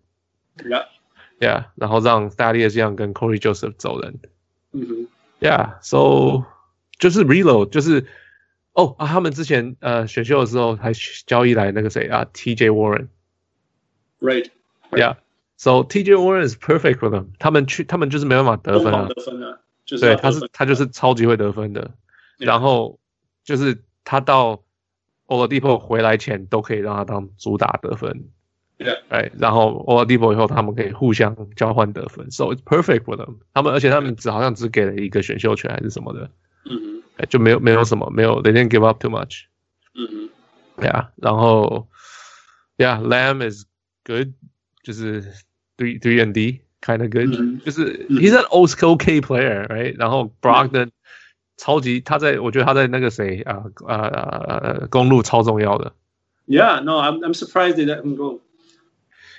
[0.56, 4.20] Yeah，Yeah，然后让 Thaddeus Young 跟 Corey Joseph 走人。
[5.40, 5.72] 嗯哼。
[5.80, 6.44] Yeah，so
[6.98, 8.06] 就是 reload，就是
[8.72, 10.92] 哦啊，他们之前呃选秀的时候还
[11.26, 12.70] 交易来那个谁啊，TJ
[14.20, 21.92] Warren，right，yeah，so TJ Warren is perfect for them，他们去他们就是没办法得分啊，得分啊，就是对，他是他就是超级会得分的，
[22.38, 22.98] 然后
[23.44, 24.62] 就是他到
[25.26, 28.30] Oladipo 回来前都可以让他当主打得分。
[28.77, 33.35] 对，哎，然后 Oladipo 以后，他们可以互相交换得分，so it's perfect for them。
[33.53, 36.29] 他们而且他们只好像只给了一个选秀权还是什么的，
[36.65, 39.43] 嗯哼，哎，就没有没有什么没有，they didn't give up too much。
[39.95, 40.29] 嗯哼，
[40.77, 41.87] 对啊，然后，
[42.77, 43.65] Yeah，Lamb is
[44.03, 44.33] good，
[44.81, 45.21] 就是
[45.77, 49.95] three three and D kind of good，就是 he's an old school K player，right？
[49.97, 50.89] 然后 Brogdon
[51.57, 55.93] 超级，他在我觉得他在那个谁啊啊公路超重要的。
[56.47, 58.41] Yeah，no，I'm I'm surprised they let him go。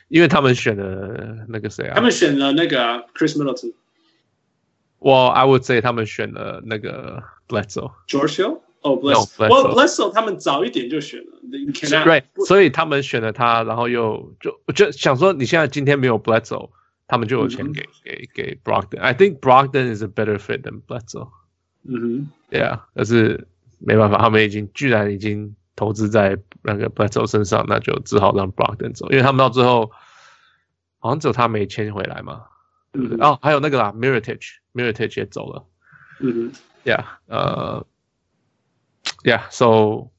[0.09, 1.95] 因为他们选了那个谁啊？
[1.95, 3.73] 他们选了那个 Chris Middleton。
[4.97, 7.91] 我 I would say 他们选了那个 Bledsoe。
[8.07, 8.59] George Hill？
[8.81, 11.39] 哦，Bledsoe，Bledsoe 他们早一点就选了。
[12.03, 16.69] 对，所以他们选了他，然后又就就想说，你现在今天没有 Bledsoe，
[17.07, 18.99] 他们就有钱给给给 Brogden。
[18.99, 21.29] I think Brogden is a better fit than Bledsoe。
[21.83, 23.47] 嗯哼，Yeah，但是
[23.77, 25.55] 没办法，他们已经居然已经。
[25.79, 29.91] 投资在那个 Bledsoe 身上，那就只好让 Brogdon 走，因为他们到最后
[30.99, 32.43] 好像只有他没签回来嘛，
[32.91, 33.25] 对不对？
[33.25, 35.21] 哦，还有那个啦 m i r i t a g e m i r i t a g
[35.21, 35.65] e 也走了。
[36.19, 36.51] 嗯哼
[36.83, 37.85] ，Yeah，呃
[39.23, 40.09] ，Yeah，so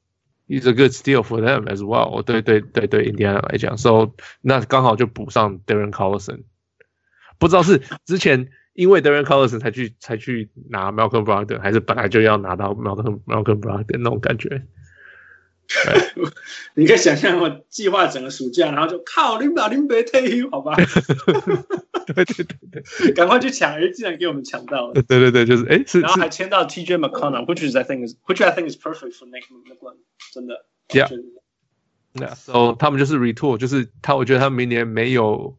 [0.47, 2.23] it's a good steal for them as well。
[2.23, 6.43] 对对对对，印第安来讲，so 那刚好就补上 Darren Collison。
[7.37, 14.65] 不知道是之前因为 Darren Collison 才去才去拿 Malcolm Brogdon，还是本来就要拿到 Malcolm Malcolm Brogdon 那种感觉？
[16.75, 20.75] 你可以想象我计划整个暑假，然后就靠林宝林别退休，好吧？
[20.75, 23.73] 对对对对， 赶快去抢！
[23.73, 24.93] 哎，竟然给我们抢到了！
[25.03, 29.97] 对对对，就是哎，是然后还签到 TJ McConnell，which is I think is which I think is perfect for Nick McClung，
[30.33, 30.65] 真的。
[30.89, 31.09] Yeah，
[32.13, 35.57] 那 so 他们就是 retool，就是他，我觉得他明年没有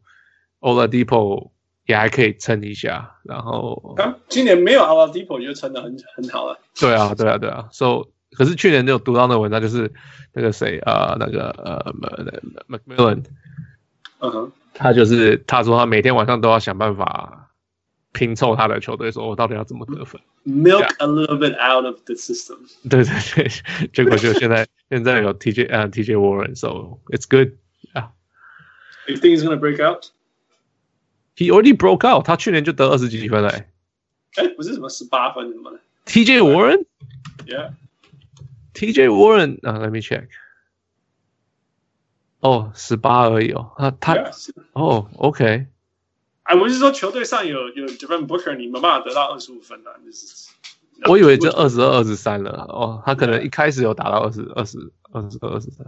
[0.60, 1.50] Oladipo
[1.86, 6.58] 也还可以撑一下，然后他今年没有 Oladipo 就撑的很很好了。
[6.78, 8.08] 对啊，对啊，对啊，so。
[8.36, 9.92] 可是去年就有读到那文章，就是
[10.32, 11.94] 那个谁啊、呃，那个呃
[12.68, 13.24] ，McMillan，
[14.20, 17.50] 嗯哼，他就是他说他每天晚上都要想办法
[18.12, 22.56] 拼凑他的球队，说我到底要怎么得分，milk a little bit out of the system。
[22.88, 27.52] 对对对，结果就现在现在有 TJ 呃 TJ Warren，so it's good。
[29.08, 30.12] You think he's gonna break out?
[31.34, 32.24] He already broke out。
[32.24, 33.66] 他去年就得二十几分嘞。
[34.36, 35.80] 哎，不是什么十八分什么的。
[36.06, 37.72] TJ Warren？Yeah。
[38.74, 40.28] TJ Warren 啊，Let me check。
[42.40, 44.16] 哦，十八而已哦，啊，他
[44.72, 45.66] 哦，OK。
[46.42, 50.50] 哎，我是说球队上有有 Devin Booker，你没办法得到二十五分的，就是。
[51.04, 55.86] 我以为这二十二、二十三了哦，他可能一开始有达到二十二、十二、十二、二十三。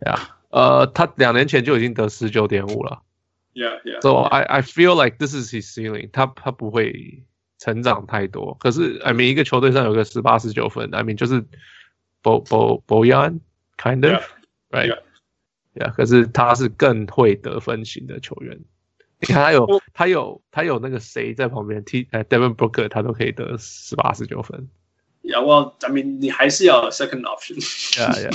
[0.00, 3.02] 呀，呃，他两年前就已经得十九点五了。
[3.54, 4.02] Yeah, yeah.
[4.02, 6.10] So I I feel like this is his ceiling。
[6.12, 7.24] 他他不会
[7.58, 8.58] 成长太多。
[8.60, 11.46] 可是，I mean，一个球队上有个十八、十九分，I mean，就是。
[12.26, 13.38] Bo Bo Bojan
[13.78, 14.20] kind of
[14.70, 14.98] right
[15.74, 18.58] yeah，可是他是更会得分型的球员。
[19.20, 24.68] 你看他有他有他有那个谁在旁边踢，呃，Devin Booker 他都可以得十八十九分。
[25.22, 27.60] Yeah, well, I mean，你还是要有 second option。
[27.94, 28.32] Yeah, yeah,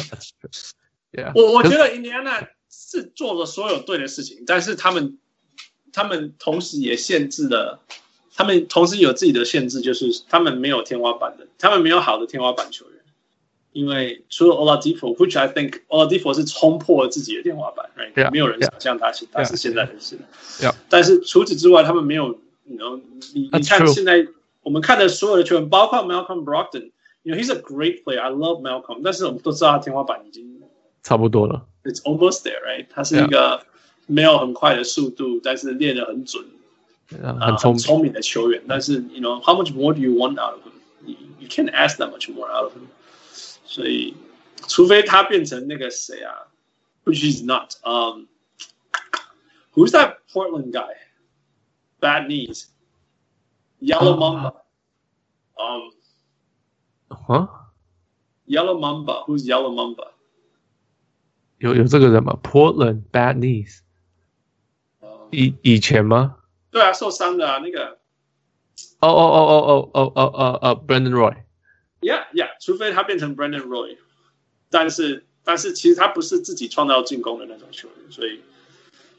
[1.12, 1.32] yeah。
[1.36, 5.20] 我我觉得 enna 是做了所有对的事情，但是他们
[5.92, 7.82] 他们同时也限制了，
[8.34, 12.91] 他们同时有自己的限制，就是他们没有天花板的，他们没有好的天花板球员。
[13.73, 18.31] 因为除了 Oladipo，which I think Oladipo 是冲破了自己的天花板，right？
[18.31, 20.19] 没有人想象他是他是现在的事。
[20.89, 22.79] 但是除此之外，他们没有，你
[23.35, 24.27] 你你看现在
[24.63, 30.63] 我们看的所有的球员，包括 Malcolm Brogdon，you know he's a great player，I love Malcolm，但是我们都知道他天花板已经
[31.03, 32.87] 差不多了，It's almost there，right？
[32.91, 33.63] 他是一个
[34.07, 36.45] 没有很快的速度，但是练得很准，
[37.41, 38.63] 很聪聪明的球员。
[38.67, 42.65] 但是，you know，how much more do you want out of him？You can't ask that much more out
[42.65, 42.87] of him。
[43.71, 44.15] 所以，
[44.69, 46.49] 除非他变成那个谁啊，
[47.05, 47.75] which is not.
[47.83, 48.27] Um,
[49.75, 50.95] who's that Portland guy?
[52.01, 52.67] Bad knees,
[53.81, 54.55] Yellow Mamba.
[55.57, 55.93] Um,
[57.11, 57.47] huh?
[58.47, 59.25] Yellow Mamba.
[59.27, 60.13] Who's Yellow Mamba?
[61.59, 62.39] 有有这个人吗？
[62.43, 63.81] Portland bad knees.
[65.31, 66.37] 以以前吗？
[66.71, 67.99] 对啊，受伤的啊，那个。
[69.01, 73.98] 哦哦哦哦哦哦哦哦哦，Brandon Roy。Yeah, yeah， 除非他变成 Brandon Roy，
[74.70, 78.40] 但是但是其实他不是自己创造进攻的那种球员，所以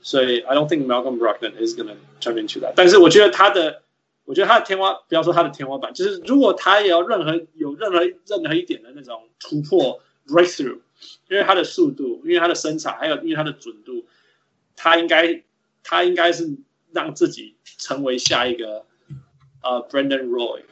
[0.00, 2.74] 所以 I don't think Malcolm Brogdon is gonna turn into that。
[2.76, 3.82] 但是我觉得他的，
[4.24, 10.78] 我觉得他的天花，不要说他的天花板，就是如果他也要任何有任何任何一点的那种突破 breakthrough，
[11.28, 14.06] 因为他的速度，因为他的身材，还有因为他的准度，
[14.76, 15.42] 他应该
[15.82, 16.48] 他应该是
[16.92, 18.86] 让自己成为下一个
[19.64, 20.62] 呃 Brandon Roy。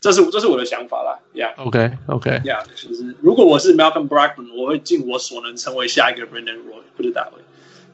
[0.00, 7.42] 这是这是我的想法啦，Yeah，OK，OK，Yeah，就是如果我是 Malcolm Brogdon，我会尽我所能成为下一个 Brandon Roy，不是大卫。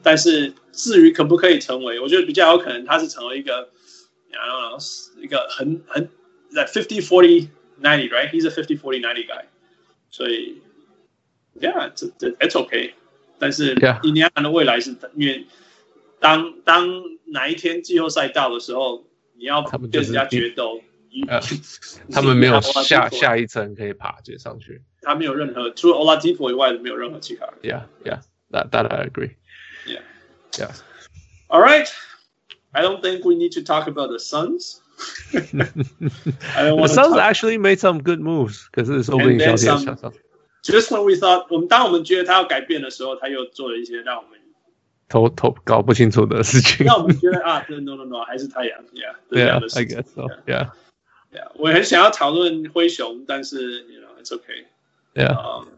[0.03, 3.69] 但是至于可不可以成为，我觉得比较有可能他是成为一个
[4.31, 6.07] ，I don't know，一个很很
[6.53, 7.47] that fifty forty
[7.81, 9.45] ninety right，he's a fifty forty ninety guy，
[10.11, 10.61] 所以
[11.59, 12.93] ，Yeah，这这 it's OK。
[13.39, 15.47] 但是印第安纳的未来是，因为
[16.19, 16.87] 当当
[17.25, 20.81] 哪一天季后赛到的时候，你要跟人家决斗。
[21.28, 21.40] 呃，
[22.12, 24.82] 他们没有下下一层可以爬接上去。
[25.02, 27.54] 他没有任何除了 Oladipo 以外的没有任何其他人。
[27.62, 29.36] Yeah, yeah, that that I agree.
[29.86, 30.02] Yeah,
[30.52, 30.70] yeah.
[31.48, 31.88] All right.
[32.72, 34.80] I don't think we need to talk about the Suns.
[35.32, 38.68] I don't want the Suns actually made some good moves.
[38.70, 40.12] 可是说不定小天想上。
[40.62, 44.38] Just when we thought，我们当我们觉得他要改变的时候，他又做了一些让我们
[45.08, 46.86] 头头搞不清楚的事情。
[46.86, 48.78] 让我们觉得啊，no no no，还是太阳。
[48.92, 50.28] Yeah, yeah, I guess so.
[51.34, 51.40] Yeah.
[51.40, 54.64] Yeah, 我很想要讨论灰熊，但是，you know, it's okay.
[55.14, 55.32] Yeah.
[55.34, 55.68] Um,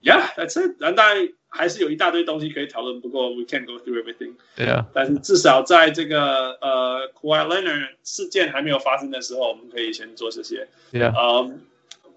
[0.00, 0.78] yeah, that's it.
[0.78, 4.34] 当然还是有一大堆东西可以讨论，不过 we can't go through everything.
[4.56, 4.84] Yeah.
[4.92, 10.68] 但是至少在这个呃 Kawhi Leonard 事件还没有发生的时候，我们可以先做这些。
[10.92, 11.12] Yeah.
[11.12, 11.62] Um,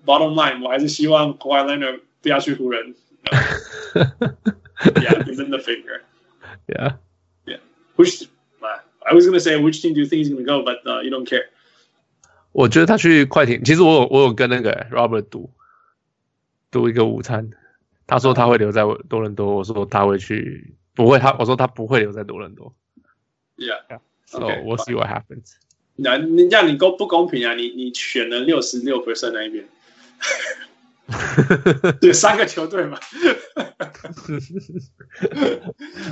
[0.06, 2.94] bottom line，我还是希望 Kawhi Leonard 不要去湖人。
[4.84, 6.02] Yeah, give him the finger.
[6.68, 6.98] Yeah.
[7.46, 7.60] Yeah.
[7.98, 8.28] Push.
[9.02, 11.10] I was gonna say which team do you think he's gonna go, but uh, you
[11.10, 11.50] don't care.
[12.55, 15.51] 我觉得他去快艇，其实我有我有跟那个 Robert 赌
[16.71, 17.51] 赌一个午餐，
[18.07, 22.73] 他说他会留在多伦多，我说他会去，不会他我说他不会留在多伦多。
[23.57, 23.99] Yeah, yeah.
[24.27, 25.57] So we'll see what happens.
[25.97, 27.55] 那你这样你公不公平啊？
[27.55, 29.69] 你你选了六十六 percent 那一边，
[32.01, 32.99] 对，三个球队嘛。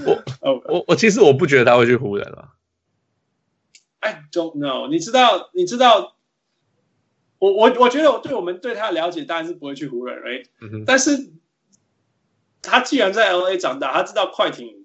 [0.04, 0.22] 我
[0.66, 2.54] 我我其实我不觉得他会去湖人了。
[4.00, 4.88] I don't know。
[4.88, 6.16] 你知道你知道，
[7.42, 11.30] 我我我觉得我对我们对他的了解当然是不会去湖人，right？、嗯、但是
[12.62, 14.78] 他既然在 LA 长大，他知道快艇。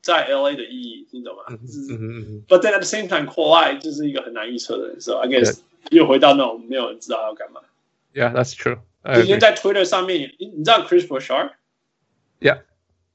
[0.00, 1.42] 在 L A 的意义，你懂吗？
[1.48, 1.58] 嗯
[1.90, 2.44] 嗯嗯。
[2.48, 5.58] But then at the same time, Kawhi 就是一个很难预测的人，所以 I guess
[5.90, 7.60] 又回到那种没有人知道要干嘛。
[8.14, 8.78] Yeah, that's true.
[9.16, 12.60] 今天在 Twitter 上面，你你知道 Chris Bouchard？Yeah,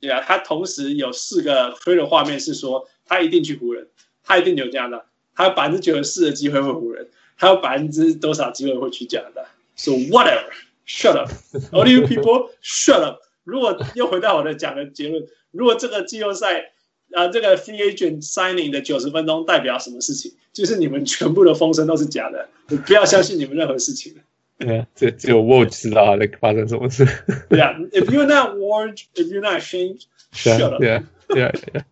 [0.01, 3.87] yeah，他同时有四个 Twitter 画面是说他一定去湖人，
[4.21, 7.09] 他一定有加拿大，他有百分之九十四的机会会湖人，
[7.43, 10.49] 他有百分之多少机会会去加拿大？So whatever,
[10.87, 11.29] shut up,
[11.71, 13.19] all you people, shut up。
[13.43, 16.69] 如果又回到我的讲的结论，如果这个季后赛。
[17.11, 20.33] 啊，这个 free agent signing 的九十分钟代表什么事情？
[20.51, 24.15] 就是你们全部的风声都是假的，你不要相信你们任何事情。
[24.57, 27.05] 对啊，只只有 Woj 知道他在发生什么事。
[27.49, 30.81] 对啊，If you're not warned, if you're not ashamed, shut up.
[30.81, 31.83] Yeah, yeah, yeah.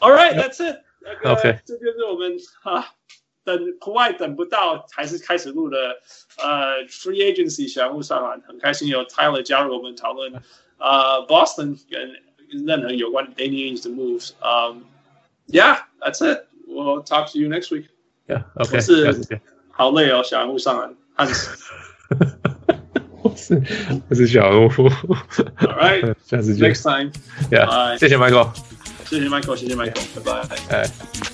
[0.00, 0.78] All right, that's it.
[1.22, 2.94] Okay，这就是我们啊，
[3.43, 5.77] 等国外等不到，还是开始录的
[6.37, 10.33] 呃 free agency 小人物上篮，很开心有 Tyler 加入我们讨论
[10.77, 12.15] 啊 Boston 跟。
[12.65, 14.85] 任何有关 Danny Ainge 的 moves。Um,
[15.45, 16.47] yeah, that's it.
[16.67, 17.89] We'll talk to you next week.
[18.27, 18.81] Yeah, OK。
[18.81, 19.39] 是
[19.69, 21.63] 好累哦，小人物上篮，汗死。
[23.21, 23.61] 我是
[24.09, 24.69] 我是小人物。
[24.69, 24.89] All
[25.59, 26.73] right，下次见。
[26.73, 27.11] Next time.
[27.51, 28.49] Yeah，谢谢 Michael。
[29.05, 30.75] 谢谢 Michael，谢谢 Michael，拜拜。
[30.75, 31.32] 哎。